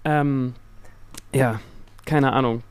[0.05, 0.55] Ähm,
[1.35, 1.59] ja,
[2.07, 2.63] keine Ahnung.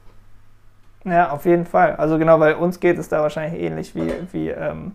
[1.03, 1.97] Ja, auf jeden Fall.
[1.97, 4.93] Also genau, weil uns geht es da wahrscheinlich ähnlich wie, wie ähm,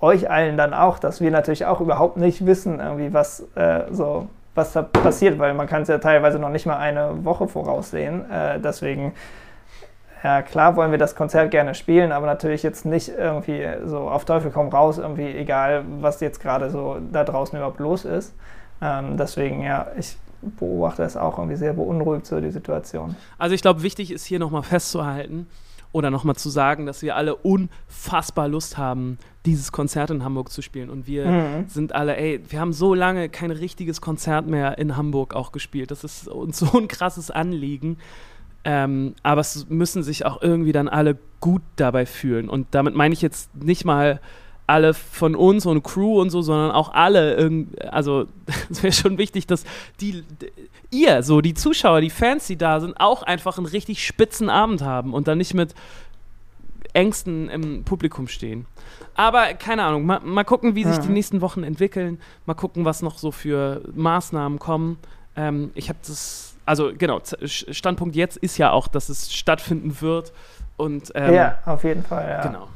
[0.00, 4.28] euch allen dann auch, dass wir natürlich auch überhaupt nicht wissen, irgendwie, was äh, so
[4.54, 8.30] was da passiert, weil man kann es ja teilweise noch nicht mal eine Woche voraussehen.
[8.30, 9.12] Äh, deswegen,
[10.22, 14.24] ja klar wollen wir das Konzert gerne spielen, aber natürlich jetzt nicht irgendwie so auf
[14.24, 18.34] Teufel komm raus, irgendwie egal, was jetzt gerade so da draußen überhaupt los ist.
[18.80, 20.16] Ähm, deswegen, ja, ich
[20.58, 23.16] beobachte es auch irgendwie sehr beunruhigt, so die Situation.
[23.38, 25.48] Also ich glaube, wichtig ist hier nochmal festzuhalten,
[25.94, 30.60] oder nochmal zu sagen, dass wir alle unfassbar Lust haben, dieses Konzert in Hamburg zu
[30.60, 30.90] spielen.
[30.90, 31.68] Und wir mhm.
[31.68, 35.92] sind alle, ey, wir haben so lange kein richtiges Konzert mehr in Hamburg auch gespielt.
[35.92, 37.98] Das ist uns so ein krasses Anliegen.
[38.64, 42.48] Ähm, aber es müssen sich auch irgendwie dann alle gut dabei fühlen.
[42.48, 44.20] Und damit meine ich jetzt nicht mal
[44.66, 48.26] alle von uns und Crew und so, sondern auch alle, also
[48.70, 49.64] es wäre schon wichtig, dass
[50.00, 50.24] die,
[50.90, 54.82] ihr, so die Zuschauer, die Fans, die da sind, auch einfach einen richtig spitzen Abend
[54.82, 55.74] haben und dann nicht mit
[56.94, 58.66] Ängsten im Publikum stehen.
[59.16, 63.02] Aber keine Ahnung, mal, mal gucken, wie sich die nächsten Wochen entwickeln, mal gucken, was
[63.02, 64.98] noch so für Maßnahmen kommen.
[65.36, 70.32] Ähm, ich habe das, also genau, Standpunkt jetzt ist ja auch, dass es stattfinden wird.
[70.76, 72.42] Und, ähm, ja, auf jeden Fall, ja.
[72.42, 72.68] Genau.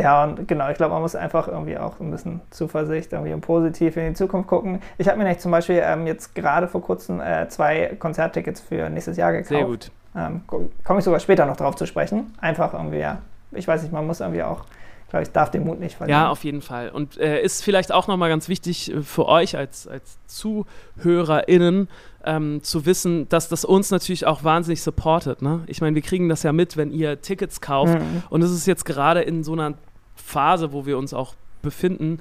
[0.00, 3.40] Ja, und genau, ich glaube, man muss einfach irgendwie auch ein bisschen Zuversicht irgendwie und
[3.40, 4.80] positiv in die Zukunft gucken.
[4.96, 8.88] Ich habe mir nämlich zum Beispiel ähm, jetzt gerade vor kurzem äh, zwei Konzerttickets für
[8.90, 9.48] nächstes Jahr gekauft.
[9.48, 9.90] Sehr gut.
[10.16, 12.34] Ähm, Komme ich sogar später noch drauf zu sprechen.
[12.40, 13.18] Einfach irgendwie, ja.
[13.52, 14.64] Ich weiß nicht, man muss irgendwie auch
[15.08, 16.20] ich glaube, ich darf den Mut nicht verlieren.
[16.20, 16.90] Ja, auf jeden Fall.
[16.90, 21.88] Und äh, ist vielleicht auch nochmal ganz wichtig äh, für euch als, als ZuhörerInnen
[22.26, 25.40] ähm, zu wissen, dass das uns natürlich auch wahnsinnig supportet.
[25.40, 25.62] Ne?
[25.66, 27.94] Ich meine, wir kriegen das ja mit, wenn ihr Tickets kauft.
[27.94, 28.22] Mhm.
[28.28, 29.78] Und es ist jetzt gerade in so einer
[30.22, 32.20] Phase, wo wir uns auch befinden,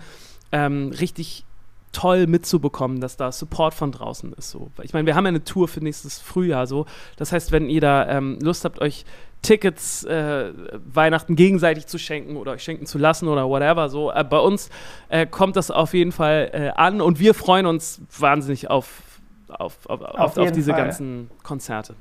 [0.52, 1.46] ähm, richtig
[1.92, 4.52] toll mitzubekommen, dass da Support von draußen ist.
[4.52, 4.70] So.
[4.84, 6.86] Ich meine, wir haben ja eine Tour für nächstes Frühjahr so.
[7.16, 9.06] Das heißt, wenn ihr da ähm, Lust habt, euch
[9.42, 10.52] Tickets äh,
[10.94, 14.70] Weihnachten gegenseitig zu schenken oder euch schenken zu lassen oder whatever, so äh, bei uns
[15.10, 19.02] äh, kommt das auf jeden Fall äh, an und wir freuen uns wahnsinnig auf,
[19.48, 20.84] auf, auf, auf, auf diese Fall.
[20.84, 21.96] ganzen Konzerte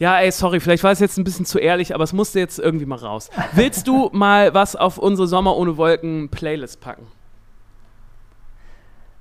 [0.00, 2.58] ja, ey, sorry, vielleicht war es jetzt ein bisschen zu ehrlich, aber es musste jetzt
[2.58, 3.28] irgendwie mal raus.
[3.52, 7.06] Willst du mal was auf unsere Sommer ohne Wolken Playlist packen?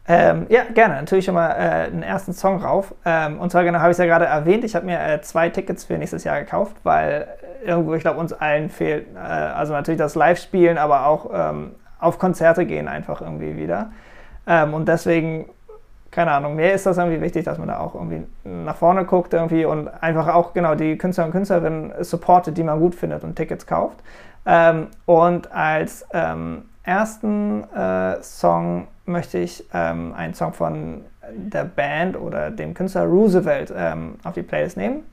[0.07, 0.95] Ähm, ja, gerne.
[0.95, 2.95] Natürlich schon mal äh, einen ersten Song rauf.
[3.03, 5.49] Ähm, und zwar genau, habe ich es ja gerade erwähnt, ich habe mir äh, zwei
[5.49, 7.27] Tickets für nächstes Jahr gekauft, weil
[7.63, 12.19] irgendwo, ich glaube, uns allen fehlt, äh, also natürlich das Live-Spielen, aber auch ähm, auf
[12.19, 13.91] Konzerte gehen einfach irgendwie wieder.
[14.47, 15.49] Ähm, und deswegen
[16.11, 19.33] keine Ahnung, mir ist das irgendwie wichtig, dass man da auch irgendwie nach vorne guckt
[19.33, 23.35] irgendwie und einfach auch genau die Künstler und Künstlerinnen supportet, die man gut findet und
[23.35, 23.97] Tickets kauft.
[24.45, 32.19] Ähm, und als ähm, ersten äh, Song möchte ich ähm, einen Song von der Band
[32.19, 35.03] oder dem Künstler Roosevelt ähm, auf die Playlist nehmen.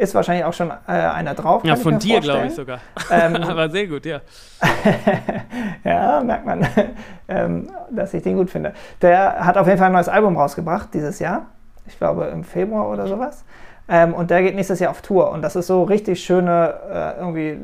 [0.00, 1.62] Ist wahrscheinlich auch schon äh, einer drauf.
[1.62, 2.80] Ja, von dir, glaube ich sogar.
[3.10, 4.20] Ähm, Aber sehr gut, ja.
[5.84, 6.66] ja, merkt man,
[7.28, 8.72] ähm, dass ich den gut finde.
[9.02, 11.46] Der hat auf jeden Fall ein neues Album rausgebracht dieses Jahr.
[11.86, 13.44] Ich glaube im Februar oder sowas.
[13.88, 15.30] Ähm, und der geht nächstes Jahr auf Tour.
[15.32, 17.58] Und das ist so richtig schöne, äh, irgendwie,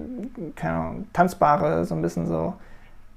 [0.57, 2.53] keine Ahnung, tanzbare, so ein bisschen so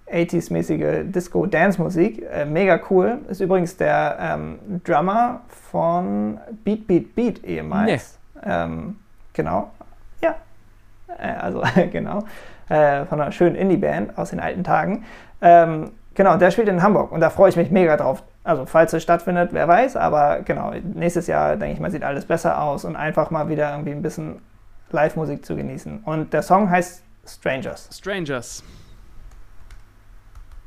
[0.10, 2.26] 80s-mäßige Disco-Dance-Musik.
[2.32, 3.18] Äh, mega cool.
[3.28, 8.18] Ist übrigens der ähm, Drummer von Beat Beat Beat ehemals.
[8.46, 8.96] Ähm,
[9.40, 9.72] genau.
[10.22, 10.36] Ja.
[11.18, 12.24] Äh, also, genau.
[12.68, 15.06] Äh, von einer schönen Indie-Band aus den alten Tagen.
[15.42, 18.22] Ähm, genau, der spielt in Hamburg und da freue ich mich mega drauf.
[18.44, 22.26] Also, falls es stattfindet, wer weiß, aber genau, nächstes Jahr, denke ich mal, sieht alles
[22.26, 24.42] besser aus und einfach mal wieder irgendwie ein bisschen
[24.92, 26.02] Live-Musik zu genießen.
[26.04, 27.90] Und der Song heißt Strangers.
[27.92, 28.64] Strangers.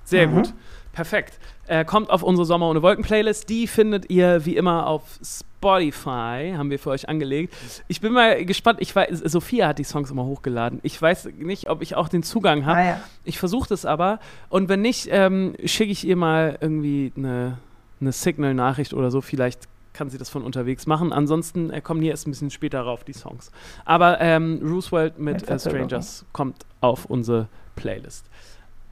[0.04, 0.34] Sehr Mhm.
[0.34, 0.54] gut.
[0.92, 1.38] Perfekt.
[1.68, 3.48] Äh, kommt auf unsere Sommer ohne Wolken Playlist.
[3.48, 6.54] Die findet ihr wie immer auf Spotify.
[6.56, 7.54] Haben wir für euch angelegt.
[7.86, 8.80] Ich bin mal gespannt.
[8.80, 10.80] Ich weiß, Sophia hat die Songs immer hochgeladen.
[10.82, 12.78] Ich weiß nicht, ob ich auch den Zugang habe.
[12.78, 13.00] Ah ja.
[13.24, 14.18] Ich versuche das aber.
[14.48, 17.58] Und wenn nicht, ähm, schicke ich ihr mal irgendwie eine,
[18.00, 19.20] eine Signal-Nachricht oder so.
[19.20, 21.12] Vielleicht kann sie das von unterwegs machen.
[21.12, 23.52] Ansonsten äh, kommen die erst ein bisschen später rauf, die Songs.
[23.84, 25.58] Aber ähm, Roosevelt mit, äh.
[25.58, 28.26] Strangers kommt auf unsere Playlist.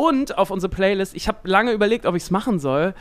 [0.00, 2.94] Und auf unsere Playlist, ich habe lange überlegt, ob ich es machen soll,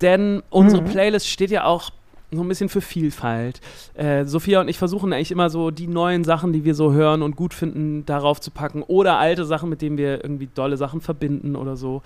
[0.00, 0.86] denn unsere Mhm.
[0.86, 1.90] Playlist steht ja auch
[2.30, 3.60] so ein bisschen für Vielfalt.
[3.92, 7.20] Äh, Sophia und ich versuchen eigentlich immer so die neuen Sachen, die wir so hören
[7.22, 11.02] und gut finden, darauf zu packen oder alte Sachen, mit denen wir irgendwie dolle Sachen
[11.02, 12.00] verbinden oder so.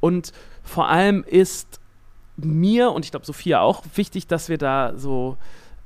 [0.00, 0.32] Und
[0.64, 1.78] vor allem ist
[2.36, 5.36] mir und ich glaube Sophia auch wichtig, dass wir da so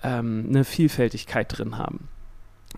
[0.03, 2.09] ähm, eine Vielfältigkeit drin haben.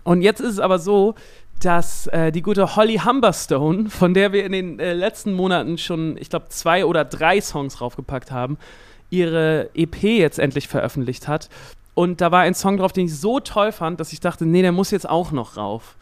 [0.03, 1.15] Und jetzt ist es aber so,
[1.61, 6.17] dass äh, die gute Holly Humberstone, von der wir in den äh, letzten Monaten schon,
[6.17, 8.57] ich glaube, zwei oder drei Songs raufgepackt haben,
[9.09, 11.49] ihre EP jetzt endlich veröffentlicht hat.
[11.93, 14.61] Und da war ein Song drauf, den ich so toll fand, dass ich dachte, nee,
[14.61, 15.95] der muss jetzt auch noch rauf.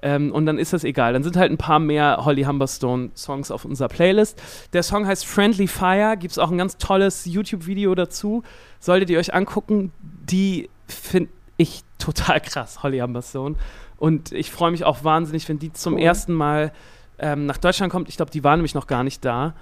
[0.00, 1.12] Ähm, und dann ist das egal.
[1.12, 4.40] Dann sind halt ein paar mehr Holly Humberstone Songs auf unserer Playlist.
[4.72, 6.16] Der Song heißt Friendly Fire.
[6.16, 8.42] Gibt es auch ein ganz tolles YouTube-Video dazu.
[8.78, 9.92] Solltet ihr euch angucken.
[10.00, 13.56] Die finde ich total krass, Holly Humberstone.
[13.98, 16.00] Und ich freue mich auch wahnsinnig, wenn die zum Cool.
[16.00, 16.72] ersten Mal
[17.18, 18.08] ähm, nach Deutschland kommt.
[18.08, 19.54] Ich glaube, die waren nämlich noch gar nicht da.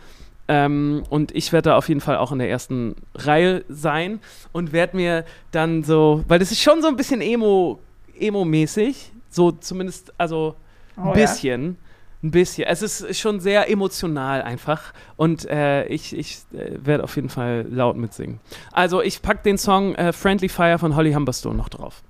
[0.49, 4.21] Ähm, und ich werde da auf jeden Fall auch in der ersten Reihe sein
[4.53, 7.81] und werde mir dann so, weil das ist schon so ein bisschen Emo,
[8.19, 10.55] Emo-mäßig, so zumindest, also
[10.97, 11.79] ein Oh, bisschen.
[12.23, 12.65] Ein bisschen.
[12.67, 14.93] Es ist schon sehr emotional einfach.
[15.17, 18.41] Und äh, ich, ich äh, werde auf jeden Fall laut mitsingen.
[18.73, 22.03] Also ich packe den Song äh, Friendly Fire von Holly Humberstone noch drauf.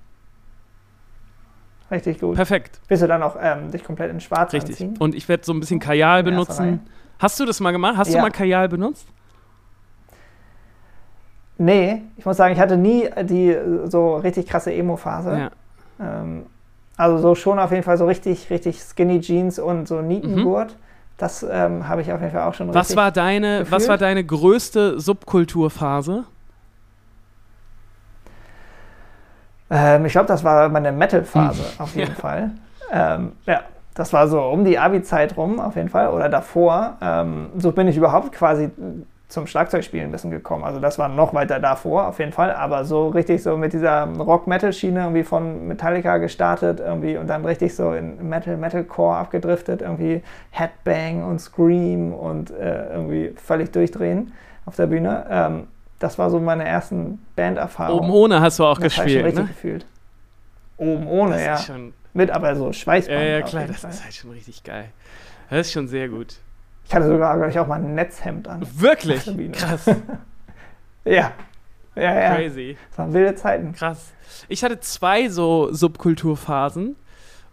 [1.89, 2.35] Richtig gut.
[2.35, 2.79] Perfekt.
[2.87, 4.71] Willst du dann auch ähm, dich komplett in Schwarz Richtig.
[4.71, 4.95] anziehen?
[4.99, 6.81] Und ich werde so ein bisschen Kajal benutzen.
[7.19, 7.95] Hast du das mal gemacht?
[7.97, 8.21] Hast du Ja.
[8.21, 9.07] mal Kajal benutzt?
[11.57, 15.31] Nee, ich muss sagen, ich hatte nie die äh, so richtig krasse Emo-Phase.
[15.37, 15.51] Ja.
[15.99, 16.45] Ähm,
[16.97, 20.75] also so schon auf jeden Fall so richtig, richtig Skinny Jeans und so Nietengurt.
[21.17, 22.73] Das ähm, habe ich auf jeden Fall auch schon Mhm.
[22.75, 22.97] Was richtig.
[22.97, 23.89] war deine, was gefühlt.
[23.89, 26.25] war deine größte Subkulturphase?
[29.69, 31.79] Ähm, ich glaube, das war meine Metal-Phase Hm.
[31.79, 32.51] auf jeden Fall.
[32.91, 33.61] Ähm, ja,
[33.93, 36.95] das war so um die Abi-Zeit rum auf jeden Fall oder davor.
[37.01, 38.69] Ähm, so bin ich überhaupt quasi
[39.27, 40.63] zum Schlagzeugspielen ein bisschen gekommen.
[40.63, 44.03] Also das war noch weiter davor auf jeden Fall, aber so richtig so mit dieser
[44.05, 50.23] Rock-Metal-Schiene irgendwie von Metallica gestartet irgendwie und dann richtig so in Metal, Metalcore abgedriftet, irgendwie
[50.51, 54.31] Headbang und Scream und äh, irgendwie völlig durchdrehen
[54.65, 55.25] auf der Bühne.
[55.29, 55.67] Ähm,
[55.99, 57.99] das war so meine ersten Banderfahrungen.
[58.03, 59.47] Oben ohne hast du auch Das habe ich schon gespielt, richtig ne?
[59.47, 59.85] gefühlt.
[60.77, 61.57] Oben ohne, Das ja.
[61.57, 63.19] schon, Mit aber so Schweißband.
[63.19, 63.89] ja, ja, klar, das Fall.
[63.91, 64.85] ist halt schon richtig geil.
[65.49, 66.35] Das ist schon sehr gut.
[66.85, 68.65] Ich hatte sogar, glaube ich, auch mal ein Netzhemd an.
[68.75, 69.25] Wirklich?
[69.53, 69.85] Krass,
[71.05, 71.31] Ja.
[71.95, 72.35] Ja, ja.
[72.35, 72.77] crazy.
[72.89, 73.73] Das waren wilde Zeiten.
[73.73, 74.11] Krass.
[74.49, 76.95] Ich hatte zwei so Subkulturphasen.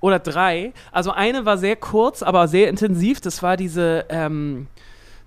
[0.01, 0.75] Oder drei.
[0.93, 3.23] Also eine war sehr kurz, aber sehr intensiv.
[3.23, 4.67] Das war diese, ähm,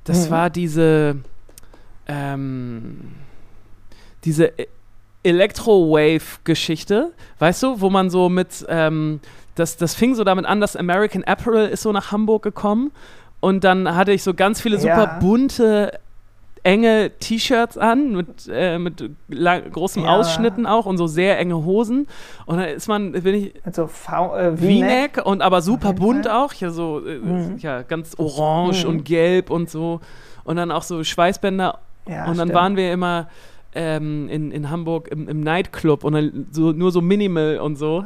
[0.04, 0.32] das Mhm.
[0.32, 1.16] war diese,
[2.08, 3.12] ähm,
[4.24, 4.68] diese E-
[5.24, 9.20] Electro-Wave-Geschichte, weißt du, wo man so mit, ähm,
[9.56, 12.92] das, das fing so damit an, dass American Apparel ist so nach Hamburg gekommen
[13.40, 15.20] und dann hatte ich so ganz viele super Ja.
[15.20, 16.00] bunte,
[16.64, 20.10] enge T-Shirts an mit, äh, mit lang, großen Ja.
[20.10, 22.08] Ausschnitten auch und so sehr enge Hosen
[22.46, 24.60] und dann ist man, bin ich Mit so v äh, V-Neck.
[24.60, 27.58] V-Neck und aber super bunt auch, ja so äh, Mhm.
[27.60, 28.90] ja ganz orange Mhm.
[28.90, 30.02] und gelb und so
[30.44, 32.54] und dann auch so Schweißbänder Ja, und dann stimmt.
[32.54, 33.28] waren wir immer
[33.78, 38.06] ähm, in, in Hamburg im, im Nightclub und dann so, nur so Minimal und so.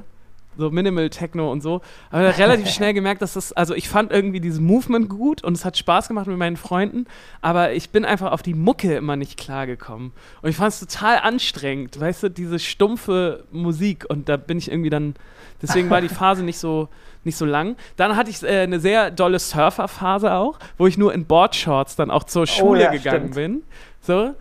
[0.57, 1.81] so Minimal Techno und so.
[2.09, 5.63] Aber relativ schnell gemerkt, dass das, also ich fand irgendwie dieses Movement gut und es
[5.63, 7.05] hat Spaß gemacht mit meinen Freunden,
[7.41, 10.11] aber ich bin einfach auf die Mucke immer nicht klargekommen.
[10.41, 14.69] Und ich fand es total anstrengend, weißt du, diese stumpfe Musik und da bin ich
[14.69, 15.15] irgendwie dann,
[15.61, 16.89] deswegen war die Phase nicht so,
[17.23, 17.77] nicht so lang.
[17.95, 22.11] Dann hatte ich äh, eine sehr dolle Surferphase auch, wo ich nur in Boardshorts dann
[22.11, 23.35] auch zur Schule ja, gegangen stimmt.
[23.35, 23.63] bin.
[24.01, 24.33] So,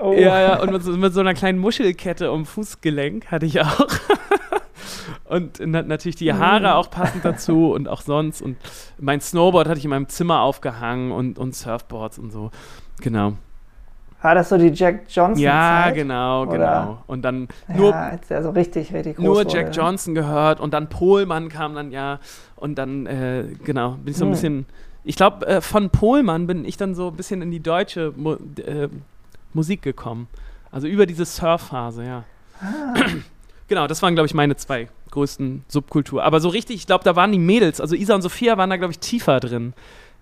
[0.00, 0.12] Oh.
[0.12, 3.86] ja, ja, und mit so, mit so einer kleinen Muschelkette um Fußgelenk hatte ich auch.
[5.28, 8.40] und na, natürlich die Haare auch passend dazu und auch sonst.
[8.42, 8.56] Und
[8.98, 12.50] mein Snowboard hatte ich in meinem Zimmer aufgehangen und, und Surfboards und so.
[13.02, 13.34] Genau.
[14.22, 15.42] War das so die Jack Johnson?
[15.42, 15.94] Ja, Zeit?
[15.96, 16.98] genau, Oder- genau.
[17.06, 19.50] Und dann nur, ja, als so richtig, richtig groß nur wurde.
[19.50, 22.20] Jack Johnson gehört und dann Pohlmann kam dann ja.
[22.56, 24.32] Und dann, äh, genau, bin ich so ein Hm.
[24.32, 24.66] bisschen.
[25.04, 28.34] Ich glaube, äh, von Pohlmann bin ich dann so ein bisschen in die deutsche Mu
[28.64, 28.88] äh,
[29.52, 30.26] Musik gekommen.
[30.72, 32.24] Also über diese Surfphase, ja.
[32.60, 32.94] Ah.
[33.66, 36.22] Genau, das waren, glaube ich, meine zwei größten Subkultur.
[36.22, 38.76] Aber so richtig, ich glaube, da waren die Mädels, also Isa und Sophia waren da,
[38.76, 39.72] glaube ich, tiefer drin.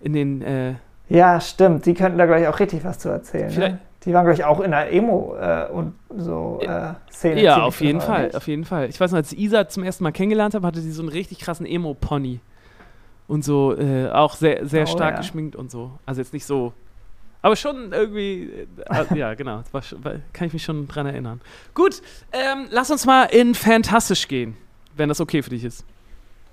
[0.00, 0.74] In den, äh,
[1.08, 1.84] Ja, stimmt.
[1.86, 3.52] Die könnten da, glaube ich, auch richtig was zu erzählen.
[3.58, 3.78] Ne?
[4.04, 7.42] Die waren, glaube ich, auch in der Emo- äh, und so äh, Szene.
[7.42, 8.36] ja, auf jeden Fall, nicht?
[8.36, 8.88] auf jeden Fall.
[8.88, 11.40] Ich weiß noch, als Isa zum ersten Mal kennengelernt habe, hatte sie so einen richtig
[11.40, 12.38] krassen Emo-Pony.
[13.32, 15.20] Und so, äh, auch sehr, sehr Oh, stark ja.
[15.20, 15.90] geschminkt und so.
[16.04, 16.74] Also jetzt nicht so.
[17.40, 18.50] Aber schon irgendwie,
[18.90, 21.40] äh, ja, genau, war, schon- war, kann ich mich schon dran erinnern.
[21.74, 24.54] Gut, ähm, lass uns mal in Fantastisch gehen,
[24.96, 25.82] wenn das okay für dich ist.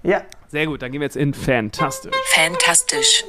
[0.04, 2.14] Ja, Sehr gut, dann gehen wir jetzt in Fantastisch.
[2.34, 3.26] Fantastisch.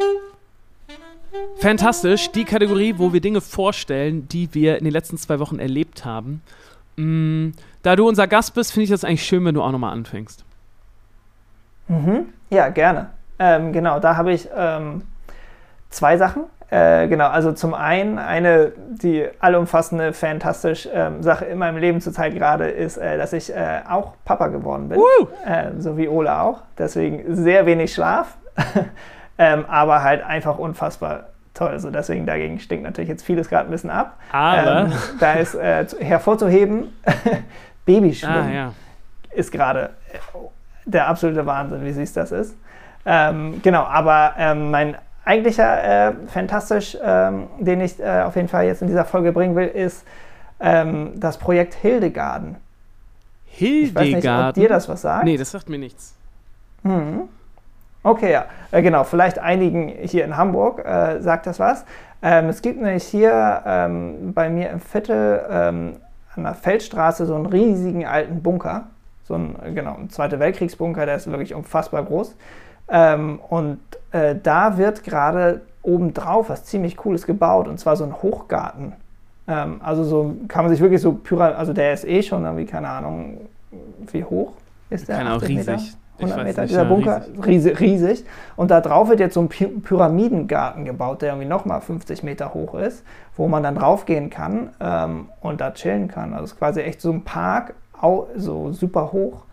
[1.59, 6.05] Fantastisch, die Kategorie, wo wir Dinge vorstellen, die wir in den letzten zwei Wochen erlebt
[6.05, 6.43] haben.
[6.97, 7.51] Mm,
[7.83, 10.45] da du unser Gast bist, finde ich das eigentlich schön, wenn du auch nochmal anfängst.
[11.89, 12.27] Mhm.
[12.51, 13.11] Ja, gerne.
[13.41, 15.03] Ähm, genau, da habe ich ähm,
[15.89, 16.45] zwei Sachen.
[16.71, 22.33] Äh, genau, also zum einen eine, die allumfassende, fantastisch ähm, Sache in meinem Leben zurzeit
[22.35, 24.99] gerade ist, äh, dass ich äh, auch Papa geworden bin.
[25.45, 26.63] Äh, so wie Ola auch.
[26.79, 28.37] Deswegen sehr wenig Schlaf,
[29.39, 31.25] ähm, aber halt einfach unfassbar
[31.55, 31.69] toll.
[31.71, 34.17] Also deswegen dagegen stinkt natürlich jetzt vieles gerade ein bisschen ab.
[34.31, 36.93] Aber, Ähm, da ist äh, zu- hervorzuheben,
[37.85, 38.73] Babyschwimmen ah ja,
[39.33, 40.19] ist gerade äh,
[40.85, 42.57] der absolute Wahnsinn, wie süß das ist.
[43.07, 48.67] Ähm, genau, aber ähm, mein eigentlicher äh, Fantastisch, ähm, den ich äh, auf jeden Fall
[48.67, 50.05] jetzt in dieser Folge bringen will, ist
[50.61, 52.57] ähm, das Projekt Hildegarden.
[53.57, 54.63] Ich weiß nicht, ob Hildegarden.
[54.63, 55.25] dir das was sagt.
[55.25, 56.15] Nee, das sagt mir nichts.
[56.83, 57.23] Mhm.
[58.03, 58.47] Okay, ja.
[58.71, 61.85] Äh, genau, vielleicht einigen hier in Hamburg äh, sagt das was.
[62.23, 65.91] Ähm, es gibt nämlich hier ähm, bei mir im Viertel
[66.37, 68.85] an der Feldstraße so einen riesigen alten Bunker.
[69.25, 72.35] So ein, genau, ein Zweiter Weltkriegsbunker, der ist wirklich unfassbar groß.
[72.91, 73.79] Ähm, und
[74.13, 78.93] äh, da wird gerade obendrauf was ziemlich Cooles gebaut, und zwar so ein Hochgarten.
[79.49, 82.67] Ähm, also so kann man sich wirklich so Pyramid, also der ist eh schon irgendwie,
[82.67, 83.39] keine Ahnung,
[84.13, 84.53] wie hoch
[84.91, 85.27] ist der?
[85.27, 85.73] 80 Meter?
[85.73, 85.97] riesig.
[86.19, 87.81] Ich 100 weiß Meter, nicht, dieser ja, Bunker, riesig.
[87.81, 88.25] riesig.
[88.57, 92.53] Und da drauf wird jetzt so ein Py Pyramidengarten gebaut, der irgendwie nochmal 50 Meter
[92.53, 93.05] hoch ist,
[93.37, 96.35] wo man dann draufgehen kann ähm, und da chillen kann.
[96.35, 97.73] Also es ist quasi echt so ein Park,
[98.37, 99.45] so super hoch.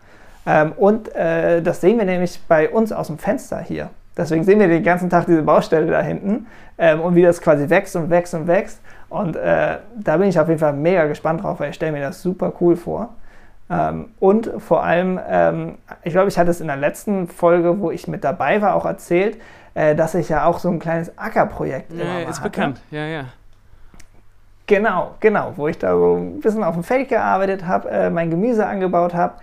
[0.48, 3.90] Ähm, und äh, das sehen wir nämlich bei uns aus dem Fenster hier.
[4.16, 6.46] Deswegen sehen wir den ganzen Tag diese Baustelle da hinten
[6.78, 8.80] ähm, und wie das quasi wächst und wächst und wächst.
[9.10, 12.00] Und äh, da bin ich auf jeden Fall mega gespannt drauf, weil ich stelle mir
[12.00, 13.10] das super cool vor.
[13.70, 17.90] Ähm, und vor allem, ähm, ich glaube, ich hatte es in der letzten Folge, wo
[17.90, 19.38] ich mit dabei war, auch erzählt,
[19.74, 22.50] äh, dass ich ja auch so ein kleines Ackerprojekt immer Ja, ist hatte.
[22.50, 22.80] bekannt.
[22.90, 23.24] Ja, ja.
[24.66, 28.30] Genau, genau, wo ich da so ein bisschen auf dem Feld gearbeitet habe, äh, mein
[28.30, 29.34] Gemüse angebaut habe.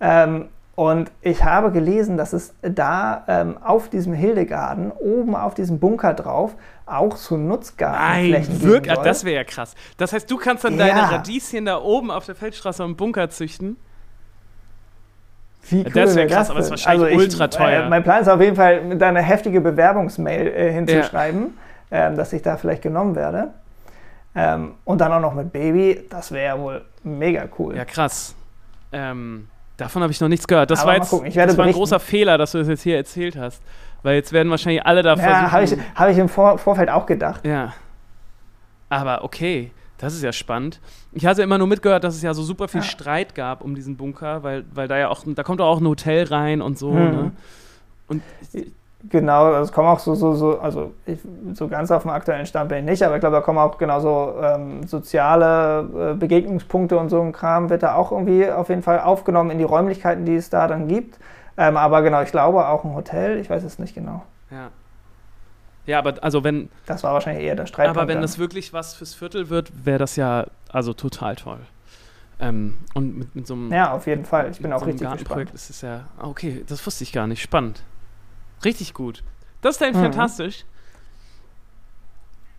[0.00, 5.78] Ähm, und ich habe gelesen, dass es da ähm, auf diesem Hildegarden, oben auf diesem
[5.78, 9.04] Bunker drauf, auch so Nutzgartenflächen Nein, wirklich, soll.
[9.04, 9.74] das wäre ja krass.
[9.98, 10.88] Das heißt, du kannst dann Ja.
[10.88, 13.76] deine Radieschen da oben auf der Feldstraße im Bunker züchten.
[15.68, 16.70] Wie Ja, das wär wär krass, aber ist denn?
[16.72, 17.84] wahrscheinlich ich, ultra teuer.
[17.84, 21.56] Äh, mein Plan ist auf jeden Fall, mit einer heftige Bewerbungsmail äh, hinzuschreiben,
[21.90, 23.50] ähm, dass ich da vielleicht genommen werde.
[24.34, 27.76] Ähm, und dann auch noch mit Baby, das wäre ja wohl mega cool.
[27.76, 28.34] Ja, krass.
[28.92, 30.70] Ähm, davon habe ich noch nichts gehört.
[30.70, 31.78] Das Aber war jetzt ich das war ein berichten.
[31.78, 33.62] großer Fehler, dass du das jetzt hier erzählt hast.
[34.02, 37.06] Weil jetzt werden wahrscheinlich alle da Ja, habe ich, hab ich im Vor Vorfeld auch
[37.06, 37.46] gedacht.
[37.46, 37.72] Ja.
[38.90, 40.80] Aber okay, das ist ja spannend.
[41.12, 42.86] Ich hatte immer nur mitgehört, dass es ja so super viel Ja.
[42.86, 46.24] Streit gab um diesen Bunker, weil, weil da ja auch, da kommt auch ein Hotel
[46.24, 46.96] rein und so, Mhm.
[47.10, 47.32] ne?
[48.08, 48.22] Und
[49.10, 51.18] Genau, also es kommen auch so, so, so also ich,
[51.52, 53.76] so ganz auf dem aktuellen Stand bin ich nicht, aber ich glaube, da kommen auch
[53.76, 58.82] genauso ähm, soziale äh, Begegnungspunkte und so ein Kram wird da auch irgendwie auf jeden
[58.82, 61.18] Fall aufgenommen in die Räumlichkeiten, die es da dann gibt.
[61.56, 64.22] Ähm, aber genau, ich glaube auch ein Hotel, ich weiß es nicht genau.
[64.50, 64.70] ja.
[65.86, 67.98] Ja, aber also wenn, Das war wahrscheinlich eher der Streitpunkt.
[67.98, 68.22] aber wenn dann.
[68.22, 71.58] das wirklich was fürs Viertel wird, wäre das ja also total toll.
[72.40, 73.72] Ähm, und mit, mit so einem.
[73.72, 74.50] Ja, auf jeden Fall.
[74.50, 75.50] Ich bin auch so richtig gespannt.
[75.52, 76.04] ist es ja.
[76.18, 77.42] Okay, das wusste ich gar nicht.
[77.42, 77.82] Spannend.
[78.64, 79.22] Richtig gut.
[79.62, 80.02] Das ist dann Mhm.
[80.02, 80.64] fantastisch.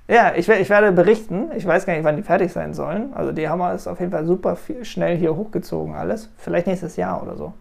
[0.07, 1.49] Ja, ich, ich werde berichten.
[1.55, 3.13] Ich weiß gar nicht, wann die fertig sein sollen.
[3.13, 6.29] Also die Hammer ist auf jeden Fall super viel, schnell hier hochgezogen alles.
[6.37, 7.53] Vielleicht nächstes Jahr oder so.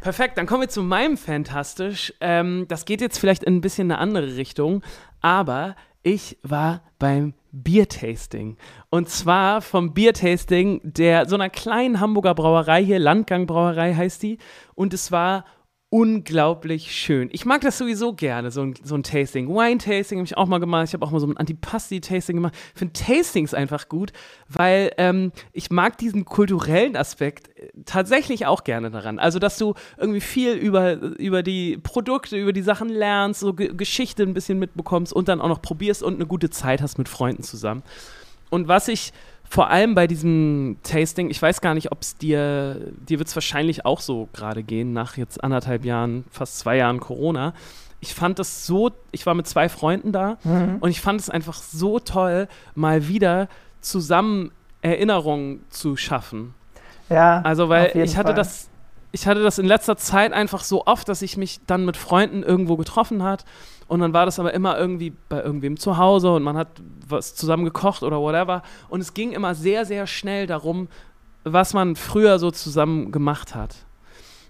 [0.00, 2.14] Perfekt, dann kommen wir zu meinem Fantastisch.
[2.22, 4.82] Ähm, das geht jetzt vielleicht in ein bisschen eine andere Richtung,
[5.20, 8.56] aber ich war beim Biertasting.
[8.88, 14.38] Und zwar vom Biertasting der so einer kleinen Hamburger Brauerei hier, Landgang Brauerei heißt die.
[14.74, 15.44] Und es war
[15.90, 17.28] unglaublich schön.
[17.32, 19.48] Ich mag das sowieso gerne, so ein, so ein Tasting.
[19.48, 20.86] Wine-Tasting habe ich auch mal gemacht.
[20.86, 22.54] Ich habe auch mal so ein Antipasti-Tasting gemacht.
[22.72, 24.12] Ich finde Tastings einfach gut,
[24.48, 29.18] weil ähm, ich mag diesen kulturellen Aspekt äh, tatsächlich auch gerne daran.
[29.18, 33.74] Also, dass du irgendwie viel über, über die Produkte, über die Sachen lernst, so Ge
[33.74, 37.08] Geschichte ein bisschen mitbekommst und dann auch noch probierst und eine gute Zeit hast mit
[37.08, 37.82] Freunden zusammen.
[38.48, 39.12] Und was ich
[39.50, 43.34] vor allem bei diesem Tasting, ich weiß gar nicht, ob es dir, dir wird es
[43.34, 47.52] wahrscheinlich auch so gerade gehen, nach jetzt anderthalb Jahren, fast zwei Jahren Corona.
[47.98, 50.38] Ich fand das so, ich war mit zwei Freunden da
[50.80, 52.46] und ich fand es einfach so toll,
[52.76, 53.48] mal wieder
[53.80, 56.54] zusammen Erinnerungen zu schaffen.
[57.08, 58.36] Ja, Also, weil ich hatte Fall.
[58.36, 58.68] das,
[59.10, 62.44] ich hatte das in letzter Zeit einfach so oft, dass ich mich dann mit Freunden
[62.44, 63.44] irgendwo getroffen hat
[63.90, 66.68] und dann war das aber immer irgendwie bei irgendwem zu Hause und man hat
[67.08, 70.86] was zusammen gekocht oder whatever und es ging immer sehr, sehr schnell darum,
[71.42, 73.74] was man früher so zusammen gemacht hat.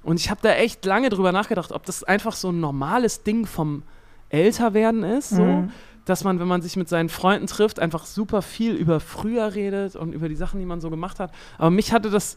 [0.03, 3.47] Und ich habe da echt lange drüber nachgedacht, ob das einfach so ein normales Ding
[3.47, 3.83] vom
[4.29, 5.71] Älterwerden ist, so, Mhm.
[6.05, 9.97] dass man, wenn man sich mit seinen Freunden trifft, einfach super viel über früher redet
[9.97, 11.33] und über die Sachen, die man so gemacht hat.
[11.57, 12.37] Aber mich hatte das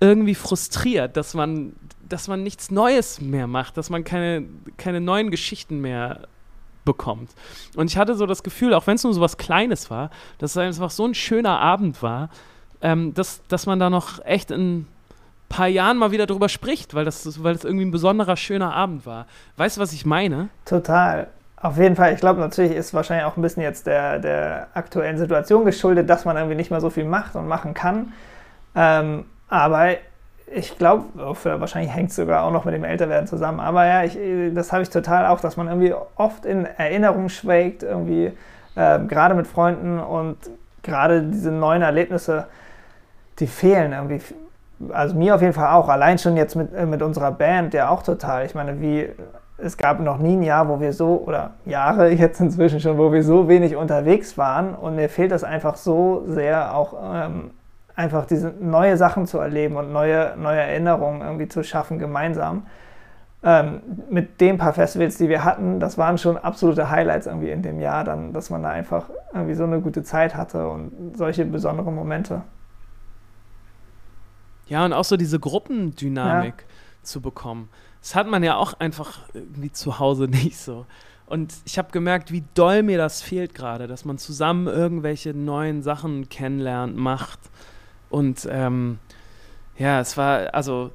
[0.00, 1.72] irgendwie frustriert, dass man,
[2.08, 4.44] dass man nichts Neues mehr macht, dass man keine,
[4.76, 6.20] keine neuen Geschichten mehr
[6.84, 7.30] bekommt.
[7.74, 10.52] Und ich hatte so das Gefühl, auch wenn es nur so was Kleines war, dass
[10.52, 12.30] es einfach so ein schöner Abend war,
[12.80, 14.88] ähm, dass, dass man da noch echt in ein
[15.48, 19.04] paar Jahren mal wieder drüber spricht, weil das, weil das irgendwie ein besonderer, schöner Abend
[19.04, 19.26] war.
[19.56, 20.48] Weißt du, was ich meine?
[20.64, 21.28] Total.
[21.56, 22.12] Auf jeden Fall.
[22.12, 26.24] Ich glaube, natürlich ist wahrscheinlich auch ein bisschen jetzt der, der aktuellen Situation geschuldet, dass
[26.24, 28.12] man irgendwie nicht mehr so viel macht und machen kann.
[28.74, 29.96] Ähm, aber
[30.46, 33.60] ich glaube, wahrscheinlich hängt es sogar auch noch mit dem Älterwerden zusammen.
[33.60, 34.16] Aber ja, ich,
[34.54, 38.32] das habe ich total auch, dass man irgendwie oft in Erinnerung schwelgt, irgendwie
[38.76, 40.36] ähm, gerade mit Freunden und
[40.82, 42.46] gerade diese neuen Erlebnisse,
[43.38, 44.20] die fehlen irgendwie.
[44.92, 45.88] Also mir auf jeden Fall auch.
[45.88, 48.46] Allein schon jetzt mit, äh, mit unserer Band ja auch total.
[48.46, 49.08] Ich meine, wie
[49.58, 53.12] es gab noch nie ein Jahr, wo wir so, oder Jahre jetzt inzwischen schon, wo
[53.12, 54.74] wir so wenig unterwegs waren.
[54.74, 57.50] Und mir fehlt das einfach so sehr, auch ähm,
[57.96, 62.66] einfach diese neue Sachen zu erleben und neue, neue Erinnerungen irgendwie zu schaffen gemeinsam.
[63.42, 63.80] Ähm,
[64.10, 67.80] mit den paar Festivals, die wir hatten, das waren schon absolute Highlights irgendwie in dem
[67.80, 71.94] Jahr, dann, dass man da einfach irgendwie so eine gute Zeit hatte und solche besonderen
[71.94, 72.42] Momente.
[74.68, 76.66] Ja, und auch so diese Gruppendynamik
[77.02, 77.68] zu bekommen.
[78.00, 80.86] Das hat man ja auch einfach irgendwie zu Hause nicht so.
[81.26, 85.82] Und ich habe gemerkt, wie doll mir das fehlt gerade, dass man zusammen irgendwelche neuen
[85.82, 87.40] Sachen kennenlernt, macht.
[88.10, 88.98] Und ähm,
[89.78, 90.90] ja, es war, also,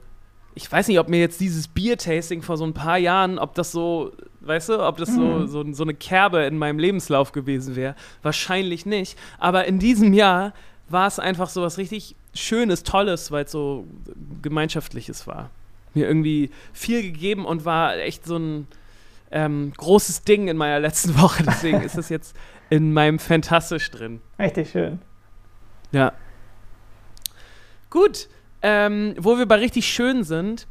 [0.56, 3.72] ich weiß nicht, ob mir jetzt dieses Biertasting vor so ein paar Jahren, ob das
[3.72, 7.96] so, weißt du, ob das so, so, so eine Kerbe in meinem Lebenslauf gewesen wäre.
[8.22, 9.18] Wahrscheinlich nicht.
[9.40, 10.54] Aber in diesem Jahr
[10.90, 13.86] war es einfach so was richtig Schönes, Tolles, weil es so
[14.42, 15.50] Gemeinschaftliches war.
[15.94, 18.68] Mir irgendwie viel gegeben und war echt so ein
[19.32, 21.44] ähm, großes Ding in meiner letzten Woche.
[21.44, 22.36] Deswegen ist es jetzt
[22.70, 24.22] in meinem Fantastisch drin.
[24.40, 25.00] Richtig schön.
[25.92, 26.14] Ja.
[27.92, 28.28] Gut,
[28.64, 30.66] ähm, wo wir bei richtig schön sind,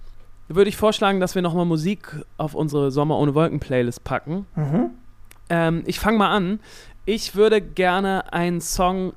[0.49, 4.47] würde ich vorschlagen, dass wir nochmal Musik auf unsere Sommer ohne Wolken Playlist packen.
[4.57, 4.91] Mhm.
[5.49, 6.59] Ähm, ich fange mal an.
[7.05, 9.13] Ich würde gerne einen Song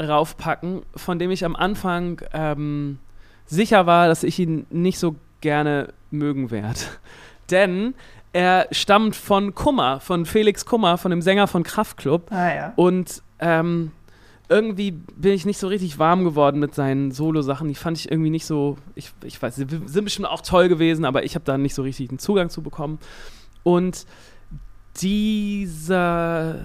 [0.00, 2.98] raufpacken, von dem ich am Anfang ähm,
[3.44, 6.80] sicher war, dass ich ihn nicht so gerne mögen werde.
[7.50, 7.94] Denn
[8.32, 12.30] er stammt von Kummer, von Felix Kummer, von dem Sänger von Kraftklub.
[12.30, 12.72] Ah ja.
[12.76, 13.92] Und ähm,
[14.52, 17.68] irgendwie bin ich nicht so richtig warm geworden mit seinen Solo-Sachen.
[17.68, 21.04] Die fand ich irgendwie nicht so, ich, ich weiß, sie sind bestimmt auch toll gewesen,
[21.04, 22.98] aber ich habe da nicht so richtig einen Zugang zu bekommen.
[23.62, 24.06] Und
[25.00, 26.56] dieser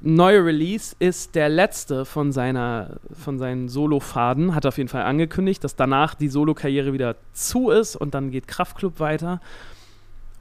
[0.00, 4.54] neue Release ist der letzte von, seiner, von seinen Solo-Faden.
[4.54, 8.48] Hat auf jeden Fall angekündigt, dass danach die Solo-Karriere wieder zu ist und dann geht
[8.48, 9.40] Kraftklub weiter.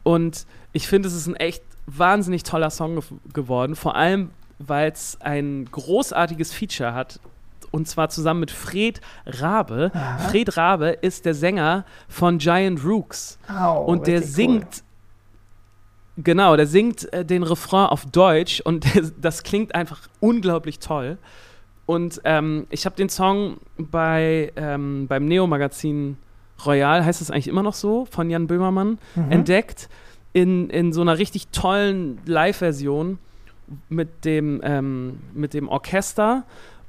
[0.03, 3.03] Und ich finde, es ist ein echt wahnsinnig toller Song ge
[3.33, 3.75] geworden.
[3.75, 7.19] Vor allem, weil es ein großartiges Feature hat.
[7.71, 9.91] Und zwar zusammen mit Fred Rabe.
[9.93, 10.17] Aha.
[10.29, 13.37] Fred Rabe ist der Sänger von Giant Rooks.
[13.49, 14.83] Au, und der singt.
[16.17, 21.17] Genau, der singt äh, den Refrain auf Deutsch und der, das klingt einfach unglaublich toll.
[21.85, 26.17] Und ähm, ich habe den Song bei, ähm, beim Neo-Magazin
[26.65, 29.31] Royal, heißt es eigentlich immer noch so, von Jan Böhmermann, Mhm.
[29.31, 29.89] entdeckt
[30.31, 33.19] in, in so einer richtig tollen Live-Version
[33.89, 36.43] mit dem, ähm, mit dem Orchester.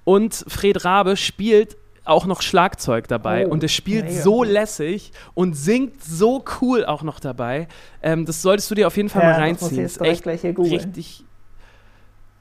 [0.05, 5.11] Und Fred Rabe spielt auch noch Schlagzeug dabei Oh, und er spielt mega so lässig
[5.35, 7.67] und singt so cool auch noch dabei.
[8.03, 9.83] Ähm, das solltest du dir auf jeden Fall mal das muss ich reinziehen.
[9.83, 10.75] jetzt Ist echt gleich hier googeln.
[10.77, 11.25] richtig.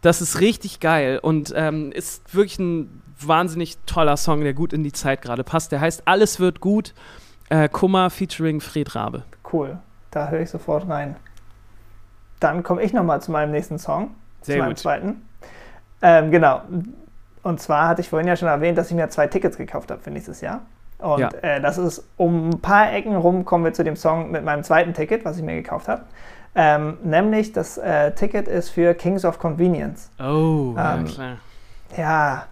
[0.02, 4.84] Das ist richtig geil und ähm, ist wirklich ein wahnsinnig toller Song, der gut in
[4.84, 5.72] die Zeit gerade passt.
[5.72, 6.94] Der heißt Alles wird gut.
[7.50, 9.24] Äh, Kummer featuring Fred Rabe.
[9.52, 9.80] Cool,
[10.12, 11.16] da höre ich sofort rein.
[12.40, 14.12] Dann komme ich nochmal zu meinem nächsten Song,
[14.46, 14.80] Sehr zu meinem gut.
[14.80, 15.28] zweiten.
[16.02, 16.62] Ähm, genau.
[17.44, 20.02] Und zwar hatte ich vorhin ja schon erwähnt, dass ich mir zwei Tickets gekauft habe
[20.02, 20.62] für nächstes Jahr.
[21.00, 21.30] Und Ja.
[21.42, 24.64] äh, das ist um ein paar Ecken rum, kommen wir zu dem Song mit meinem
[24.64, 26.04] zweiten Ticket, was ich mir gekauft habe.
[26.56, 30.10] Ähm, nämlich das äh, Ticket ist für Kings of Convenience.
[30.20, 31.38] Oh, ja Ähm, klar.
[31.98, 32.44] Ja,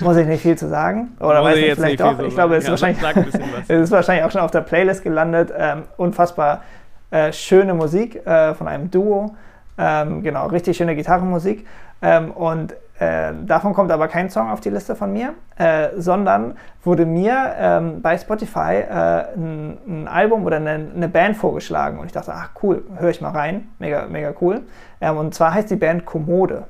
[0.00, 1.16] muss ich nicht viel zu sagen.
[1.18, 2.18] Oder Muss weiß ich nicht, jetzt vielleicht nicht doch.
[2.18, 2.74] so ich glaube, es sagen.
[2.74, 3.60] ist Ja, wahrscheinlich sag ein bisschen was.
[3.68, 5.52] es ist wahrscheinlich auch schon auf der Playlist gelandet.
[5.56, 6.62] Ähm, unfassbar
[7.10, 9.34] äh, schöne Musik äh, von einem Duo.
[9.78, 11.66] Ähm, genau, richtig schöne Gitarrenmusik.
[12.02, 16.56] Ähm, und äh, davon kommt aber kein Song auf die Liste von mir, äh, sondern
[16.84, 21.98] wurde mir ähm, bei Spotify äh, ein, ein Album oder eine, eine Band vorgeschlagen.
[21.98, 23.68] Und ich dachte, ach cool, höre ich mal rein.
[23.78, 24.62] Mega, mega cool.
[25.00, 26.64] Ähm, und zwar heißt die Band Kommode.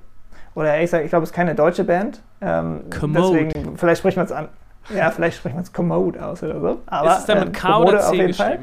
[0.55, 2.23] Oder ehrlich gesagt, ich glaube, es ist keine deutsche Band.
[2.41, 3.47] Ähm, Kommode.
[3.51, 4.49] Deswegen, vielleicht spricht man es an.
[4.95, 6.83] Ja, vielleicht spricht man es Kommode aus oder so.
[6.87, 8.59] Aber, ist es dann mit ähm, K Kommode oder auf C jeden Fall.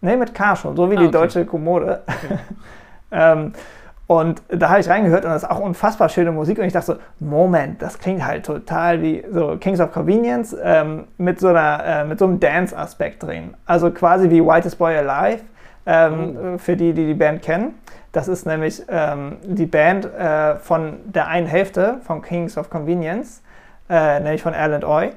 [0.00, 1.12] Nee, mit K schon, so wie Ah, die okay.
[1.12, 2.02] deutsche Kommode.
[3.14, 3.52] ähm,
[4.06, 6.86] und da habe ich reingehört und das ist auch unfassbar schöne Musik und ich dachte
[6.86, 11.82] so, Moment, das klingt halt total wie so Kings of Convenience ähm, mit, so einer,
[11.84, 13.54] äh, mit so einem Dance-Aspekt drin.
[13.64, 15.40] Also quasi wie Whitest Boy Alive,
[15.86, 16.58] ähm, Oh.
[16.58, 17.74] für die, die die Band kennen.
[18.12, 23.42] Das ist nämlich ähm, die Band äh, von der einen Hälfte von Kings of Convenience,
[23.88, 25.10] äh, nämlich von Erland Oy.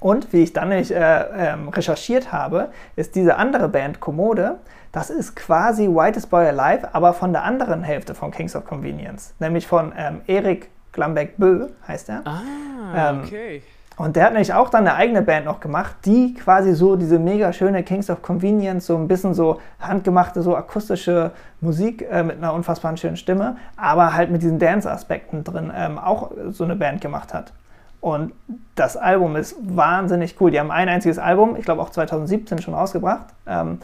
[0.00, 4.56] Und wie ich dann nämlich äh, ähm, recherchiert habe, ist diese andere Band Kommode,
[4.92, 9.34] das ist quasi Whitest Boy Alive, aber von der anderen Hälfte von Kings of Convenience,
[9.38, 12.22] nämlich von ähm, Erik Glambeck-Bö, heißt er.
[12.26, 13.62] Ah, Ähm, okay.
[13.96, 17.18] Und der hat nämlich auch dann eine eigene Band noch gemacht, die quasi so diese
[17.18, 21.30] mega schöne Kings of Convenience, so ein bisschen so handgemachte, so akustische
[21.60, 26.30] Musik äh, mit einer unfassbaren schönen Stimme, aber halt mit diesen Dance-Aspekten drin ähm, auch
[26.50, 27.52] so eine Band gemacht hat.
[28.00, 28.32] Und
[28.74, 30.50] das Album ist wahnsinnig cool.
[30.50, 33.26] Die haben ein einziges Album, ich glaube auch 2017 schon rausgebracht.
[33.46, 33.78] Ähm,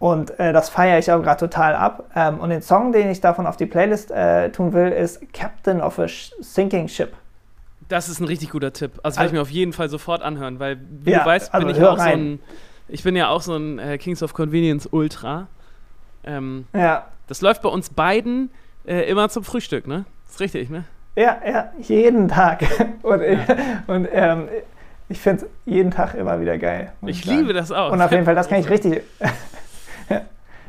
[0.00, 2.10] und äh, das feiere ich auch gerade total ab.
[2.16, 5.80] Ähm, und den Song, den ich davon auf die Playlist äh, tun will, ist Captain
[5.80, 6.06] of a
[6.40, 7.12] Sinking Ship.
[7.88, 8.92] Das ist ein richtig guter Tipp.
[9.04, 11.52] Also werde ich Also- mir auf jeden Fall sofort anhören, weil wie Ja, du weißt,
[11.52, 12.18] bin also ich hör auch so rein.
[12.34, 12.40] ein,
[12.88, 15.46] ich bin ja auch so ein äh, Kings of Convenience Ultra.
[16.24, 18.50] Ähm, Ja, das läuft bei uns beiden
[18.86, 20.04] äh, immer zum Frühstück, ne?
[20.28, 20.84] Ist richtig, ne?
[21.16, 22.62] Ja, ja, jeden Tag.
[23.02, 23.38] Und, ich-
[23.88, 24.48] und ähm,
[25.08, 26.92] ich finde es jeden Tag immer wieder geil.
[27.04, 27.38] Ich sagen.
[27.38, 27.90] liebe das auch.
[27.92, 29.02] Und auf jeden Fall, das kann ich richtig.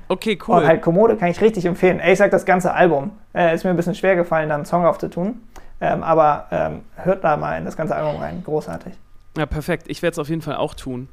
[0.08, 0.58] Okay, cool.
[0.58, 2.02] Und halt Kommode kann ich richtig empfehlen.
[2.02, 3.12] Ey, ich sag das ganze Album.
[3.34, 5.42] Äh, ist mir ein bisschen schwer gefallen, da einen Song aufzutun.
[5.80, 8.42] Ähm, aber ähm, hört da mal in das ganze Album rein.
[8.44, 8.92] Großartig.
[9.38, 9.86] Ja, perfekt.
[9.88, 11.08] Ich werde es auf jeden Fall auch tun.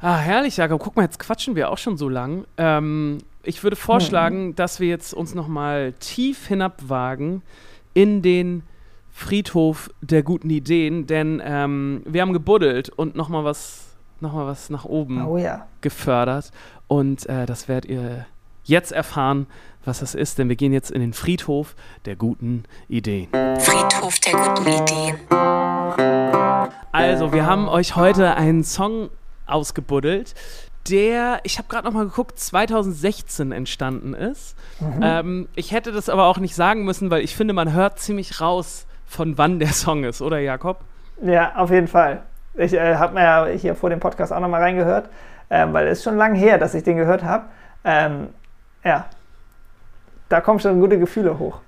[0.00, 0.82] Ah, herrlich, Jakob.
[0.82, 2.44] Guck mal, jetzt quatschen wir auch schon so lang.
[2.56, 4.56] Ähm, ich würde vorschlagen, Mhm.
[4.56, 7.42] dass wir jetzt uns noch mal tief hinabwagen
[7.94, 8.64] in den
[9.12, 14.44] Friedhof der guten Ideen, denn ähm, wir haben gebuddelt und noch mal was, noch mal
[14.46, 15.68] was nach oben Oh ja.
[15.82, 16.50] gefördert.
[16.88, 18.26] Und äh, das werdet ihr
[18.64, 19.46] jetzt erfahren,
[19.84, 21.74] was das ist, denn wir gehen jetzt in den Friedhof
[22.06, 23.28] der guten Ideen.
[23.58, 25.16] Friedhof der guten Ideen.
[26.92, 29.10] Also, wir haben euch heute einen Song
[29.46, 30.34] ausgebuddelt,
[30.88, 34.56] der, ich habe gerade noch mal geguckt, 2016 entstanden ist.
[35.00, 38.40] Ähm, ich hätte das aber auch nicht sagen müssen, weil ich finde, man hört ziemlich
[38.40, 40.80] raus, von wann der Song ist, oder Jakob?
[41.22, 42.22] Ja, auf jeden Fall.
[42.54, 45.08] Ich äh, habe mir ja hier vor dem Podcast auch nochmal reingehört,
[45.50, 47.44] ähm, weil es ist schon lange her, dass ich den gehört habe.
[47.84, 48.28] Ähm,
[48.84, 49.06] ja,
[50.28, 51.60] da kommen schon gute Gefühle hoch.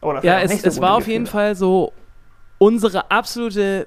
[0.00, 1.44] Oder Ja, es, so es war auf jeden Gefühle.
[1.44, 1.92] Fall so
[2.58, 3.86] unsere absolute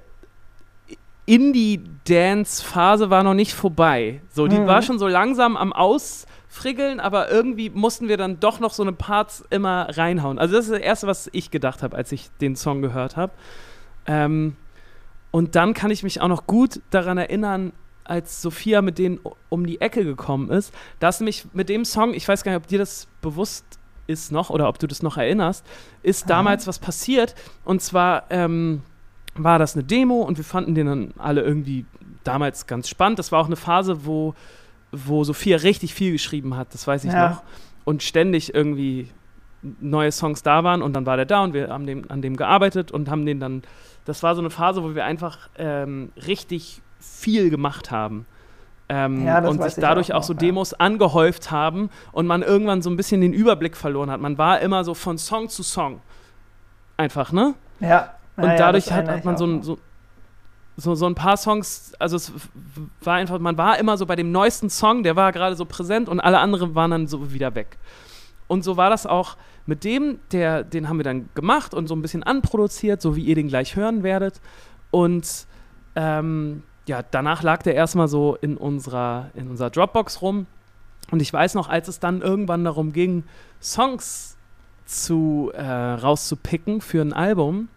[1.25, 4.21] Indie-Dance-Phase war noch nicht vorbei.
[4.31, 4.67] So, die Mhm.
[4.67, 8.91] war schon so langsam am Ausfriggeln, aber irgendwie mussten wir dann doch noch so eine
[8.93, 10.39] Parts immer reinhauen.
[10.39, 13.31] Also das ist das Erste, was ich gedacht habe, als ich den Song gehört habe.
[14.07, 14.55] Ähm,
[15.31, 17.71] und dann kann ich mich auch noch gut daran erinnern,
[18.11, 22.27] als Sophia mit denen um die Ecke gekommen ist, dass nämlich mit dem Song, ich
[22.27, 23.63] weiß gar nicht, ob dir das bewusst
[24.05, 25.65] ist noch oder ob du das noch erinnerst,
[26.03, 27.35] ist damals was passiert.
[27.63, 28.81] Und zwar ähm,
[29.35, 31.85] war das eine Demo und wir fanden den dann alle irgendwie
[32.25, 33.17] damals ganz spannend.
[33.17, 34.35] Das war auch eine Phase, wo,
[34.91, 37.29] wo Sophia richtig viel geschrieben hat, das weiß ich Ja.
[37.29, 37.43] noch.
[37.85, 39.09] Und ständig irgendwie
[39.79, 42.35] neue Songs da waren und dann war der da und wir haben dem, an dem
[42.35, 43.61] gearbeitet und haben den dann,
[44.03, 48.25] das war so eine Phase, wo wir einfach ähm, richtig viel gemacht haben.
[48.89, 50.47] Ähm, Ja, und sich ich dadurch auch auch so noch, ja.
[50.47, 54.19] Demos angehäuft haben und man irgendwann so ein bisschen den Überblick verloren hat.
[54.21, 56.01] Man war immer so von Song zu Song.
[56.97, 57.53] Einfach, ne?
[57.79, 58.13] Ja.
[58.37, 59.77] Und ja, ja, dadurch hat, hat man so, ein- so,
[60.77, 62.31] so, so ein paar Songs, also es
[63.03, 66.07] war einfach, man war immer so bei dem neuesten Song, der war gerade so präsent
[66.09, 67.77] und alle anderen waren dann so wieder weg.
[68.47, 71.95] Und so war das auch mit dem, der, den haben wir dann gemacht und so
[71.95, 74.41] ein bisschen anproduziert, so wie ihr den gleich hören werdet.
[74.91, 75.45] Und
[75.95, 80.47] ähm, ja, danach lag der erstmal so in unserer, in unserer Dropbox rum.
[81.11, 83.23] Und ich weiß noch, als es dann irgendwann darum ging,
[83.61, 84.37] Songs
[84.85, 87.69] zu äh, rauszupicken für ein Album,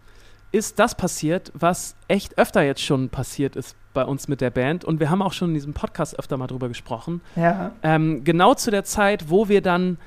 [0.51, 4.85] ist das passiert, was echt öfter jetzt schon passiert ist bei uns mit der Band.
[4.85, 7.21] Und wir haben auch schon in diesem Podcast öfter mal drüber gesprochen.
[7.35, 7.71] Ja.
[7.83, 9.97] Ähm, genau zu der Zeit, wo wir dann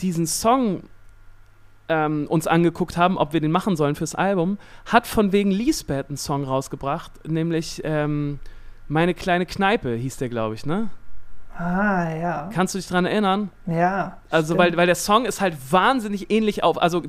[0.00, 0.82] diesen Song
[1.88, 6.08] ähm, uns angeguckt haben, ob wir den machen sollen fürs Album, hat von wegen Lisbeth
[6.08, 8.38] einen Song rausgebracht, nämlich ähm,
[8.88, 10.88] Meine kleine Kneipe hieß der, glaube ich, ne?
[11.56, 12.50] Ah, ja.
[12.54, 13.50] Kannst du dich dran erinnern?
[13.66, 14.18] Ja.
[14.30, 14.58] Also, stimmt.
[14.60, 17.02] weil, weil der Song ist halt wahnsinnig ähnlich auf, also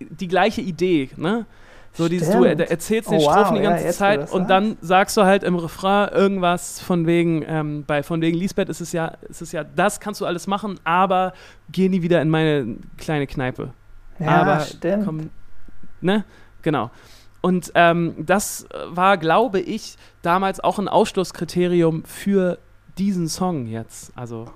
[0.00, 1.44] die gleiche Idee, ne?
[1.92, 2.60] So dieses, du Stimmt.
[2.60, 4.50] er, erzählst den Oh, wow, Strophen die ja, ganze wo Zeit du und sagst.
[4.50, 8.82] dann sagst du halt im Refrain irgendwas von wegen, ähm, bei von wegen Lisbeth ist
[8.82, 11.32] es ja, ist es ja, das kannst du alles machen, aber
[11.72, 13.70] geh nie wieder in meine kleine Kneipe.
[14.18, 15.04] Ja, aber stimmt.
[15.04, 15.30] komm,
[16.00, 16.24] ne?
[16.62, 16.90] Genau.
[17.40, 22.58] Und ähm, das war, glaube ich, damals auch ein Ausschlusskriterium für
[22.98, 24.12] diesen Song jetzt.
[24.16, 24.46] Also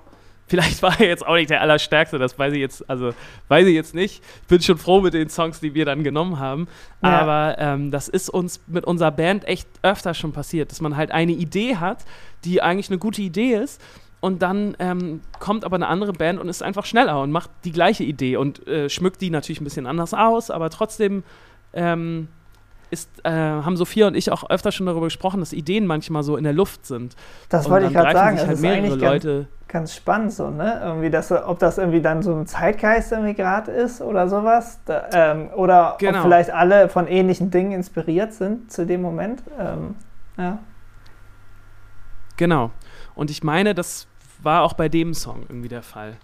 [0.47, 3.13] vielleicht war er jetzt auch nicht der allerstärkste, das weiß ich jetzt, also
[3.47, 4.21] weiß ich jetzt nicht.
[4.41, 6.67] Ich bin schon froh mit den Songs, die wir dann genommen haben.
[7.01, 7.21] Ja.
[7.21, 11.11] Aber ähm, das ist uns mit unserer Band echt öfter schon passiert, dass man halt
[11.11, 12.03] eine Idee hat,
[12.43, 13.81] die eigentlich eine gute Idee ist.
[14.21, 17.71] Und dann ähm, kommt aber eine andere Band und ist einfach schneller und macht die
[17.71, 21.23] gleiche Idee und äh, schmückt die natürlich ein bisschen anders aus, aber trotzdem
[21.73, 22.27] ähm,
[22.91, 26.37] ist, äh, haben Sophia und ich auch öfter schon darüber gesprochen, dass Ideen manchmal so
[26.37, 27.15] in der Luft sind.
[27.49, 28.37] Das und wollte ich gerade sagen.
[28.37, 29.47] sich halt ist mehrere eigentlich ganz, Leute.
[29.67, 30.81] ganz spannend so, ne?
[30.83, 34.81] Irgendwie, dass, ob das irgendwie dann so ein Zeitgeist irgendwie gerade ist oder sowas.
[34.85, 36.17] Da, ähm, oder Genau.
[36.17, 39.41] ob vielleicht alle von ähnlichen Dingen inspiriert sind zu dem Moment.
[39.57, 39.95] Ähm,
[40.37, 40.59] ja.
[42.37, 42.71] Genau.
[43.15, 44.07] Und ich meine, das
[44.43, 46.17] war auch bei dem Song irgendwie der Fall.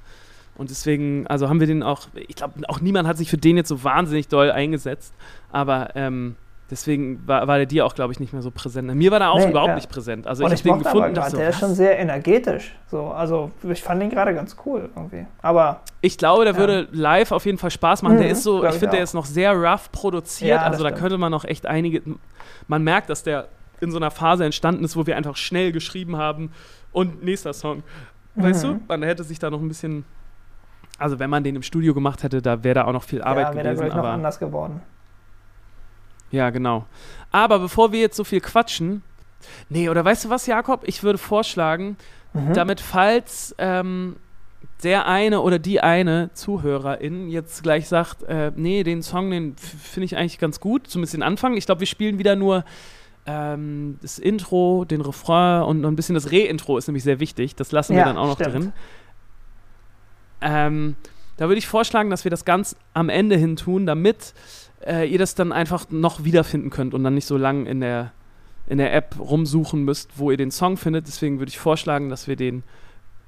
[0.55, 3.57] Und deswegen, also haben wir den auch, ich glaube, auch niemand hat sich für den
[3.57, 5.13] jetzt so wahnsinnig doll eingesetzt.
[5.51, 6.36] Aber ähm,
[6.72, 8.91] deswegen war, war der dir auch, glaube ich, nicht mehr so präsent.
[8.95, 9.76] Mir war der auch Nee, überhaupt ja.
[9.76, 10.26] nicht präsent.
[10.26, 11.13] Also Und ich ich, habe den gefunden.
[11.13, 12.76] gerade, dachte der ist so, schon sehr energetisch.
[12.89, 15.28] So, also ich fand den gerade ganz cool irgendwie.
[15.43, 16.59] Aber Ich glaube, der Ja.
[16.59, 18.18] würde live auf jeden Fall Spaß machen.
[18.18, 20.49] der Mhm, ist so, ich finde, der ist noch sehr rough produziert.
[20.49, 21.01] Ja, also da stimmt.
[21.01, 22.01] könnte man noch echt einige.
[22.68, 23.47] Man merkt, dass der
[23.80, 26.51] in so einer Phase entstanden ist, wo wir einfach schnell geschrieben haben
[26.91, 27.83] und nächster Song.
[28.35, 28.67] Weißt Mhm.
[28.69, 28.79] du?
[28.88, 30.05] Man hätte sich da noch ein bisschen.
[30.99, 33.49] Also wenn man den im Studio gemacht hätte, da wäre da auch noch viel Arbeit
[33.49, 33.85] ja, wäre der gewesen.
[33.91, 34.81] gleich noch anders geworden.
[36.31, 36.85] ja, genau.
[37.31, 39.03] Aber bevor wir jetzt so viel quatschen,
[39.69, 40.83] nee, oder weißt du was, Jakob?
[40.85, 41.97] Ich würde vorschlagen,
[42.33, 42.53] Mhm.
[42.53, 44.17] damit falls ähm,
[44.83, 50.05] der eine oder die eine Zuhörerin jetzt gleich sagt, äh, nee, den Song, den finde
[50.05, 51.55] ich eigentlich ganz gut, zumindest den Anfang.
[51.55, 52.63] Ich glaube, wir spielen wieder nur
[53.28, 57.55] ähm, das Intro, den Refrain und noch ein bisschen das Re-Intro ist nämlich sehr wichtig.
[57.55, 58.53] Das lassen wir Ja, dann auch noch stimmt.
[58.55, 58.73] drin.
[60.41, 60.95] Ähm,
[61.38, 64.34] da würde ich vorschlagen, dass wir das ganz am Ende hin tun, damit
[64.86, 68.11] äh, ihr das dann einfach noch wiederfinden könnt und dann nicht so lang in der,
[68.67, 71.07] in der App rumsuchen müsst, wo ihr den Song findet.
[71.07, 72.63] Deswegen würde ich vorschlagen, dass wir den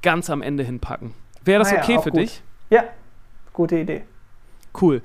[0.02, 1.14] ganz am Ende hinpacken.
[1.44, 2.20] Wäre das Ah ja, okay für gut.
[2.22, 2.42] dich?
[2.70, 2.84] Ja,
[3.54, 4.04] gute Idee.
[4.80, 5.02] Cool.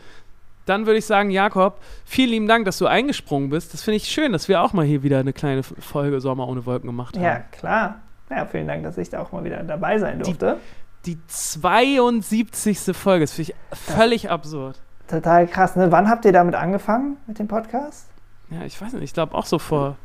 [0.66, 3.74] Dann würde ich sagen, Jakob, vielen lieben Dank, dass du eingesprungen bist.
[3.74, 6.64] Das finde ich schön, dass wir auch mal hier wieder eine kleine Folge Sommer ohne
[6.64, 7.24] Wolken gemacht haben.
[7.24, 7.96] Ja, klar.
[8.30, 10.56] Ja, vielen Dank, dass ich da auch mal wieder dabei sein durfte.
[11.04, 12.96] Die 72.
[12.96, 14.80] Folge, das finde ich völlig absurd.
[15.06, 15.76] Total krass.
[15.76, 15.92] Ne?
[15.92, 18.08] Wann habt ihr damit angefangen mit dem Podcast?
[18.50, 19.96] Ja, ich weiß nicht, ich glaube auch so vor.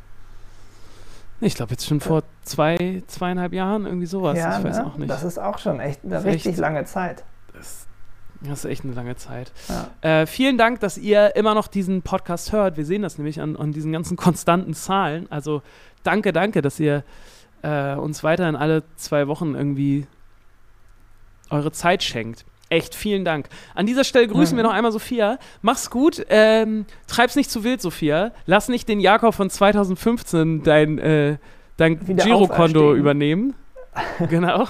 [1.41, 4.37] Ich glaube jetzt schon vor zwei, zweieinhalb Jahren, irgendwie sowas.
[4.37, 4.85] ja, ich weiß ne?
[4.85, 5.09] auch nicht.
[5.09, 7.23] Das ist auch schon echt eine Das richtig echt- lange Zeit.
[7.53, 7.87] Das,
[8.41, 9.51] das ist echt eine lange Zeit.
[9.67, 10.21] Ja.
[10.21, 12.77] Äh, vielen Dank, dass ihr immer noch diesen Podcast hört.
[12.77, 15.27] Wir sehen das nämlich an, an diesen ganzen konstanten Zahlen.
[15.29, 15.61] Also
[16.03, 17.03] danke, danke, dass ihr
[17.61, 20.07] äh, uns weiterhin alle zwei Wochen irgendwie
[21.49, 22.45] eure Zeit schenkt.
[22.69, 23.49] Echt, vielen Dank.
[23.73, 24.59] An dieser Stelle grüßen Mhm.
[24.59, 25.39] wir noch einmal Sophia.
[25.63, 26.23] Mach's gut.
[26.29, 28.31] Ähm, treib's nicht zu wild, Sophia.
[28.45, 31.37] Lass nicht den Jakob von 2015 dein, äh,
[31.77, 33.55] dein Girokonto übernehmen.
[34.29, 34.67] genau.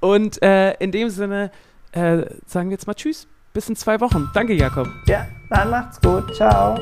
[0.00, 1.52] Und äh, in dem Sinne
[1.96, 3.26] äh, sagen wir jetzt mal Tschüss.
[3.52, 4.28] Bis in zwei Wochen.
[4.34, 4.86] Danke, Jakob.
[5.06, 6.34] Ja, dann macht's gut.
[6.36, 6.78] Ciao.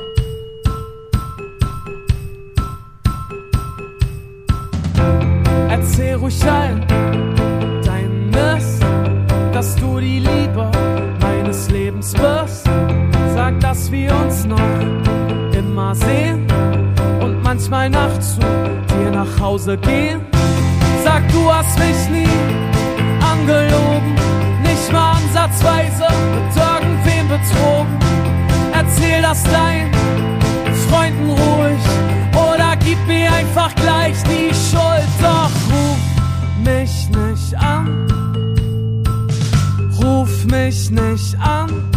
[5.70, 6.84] Erzähl ruhig allen
[7.84, 8.82] dein Mist,
[9.52, 10.70] dass du die Liebe
[11.20, 12.68] meines Lebens wirst.
[13.34, 14.58] Sag, dass wir uns noch
[15.52, 16.46] immer sehen
[17.20, 20.20] und manchmal nachts zu dir nach Hause gehen.
[21.04, 22.28] Sag, du hast mich nie
[23.20, 24.23] angelogen
[25.64, 27.98] ansatzweise mit irgendwem betrogen.
[28.72, 29.92] Erzähl das deinen
[30.88, 31.80] Freunden ruhig
[32.32, 35.08] oder gib mir einfach gleich die Schuld.
[35.20, 35.98] Doch ruf
[36.64, 38.06] mich nicht an,
[40.02, 41.93] ruf mich nicht an,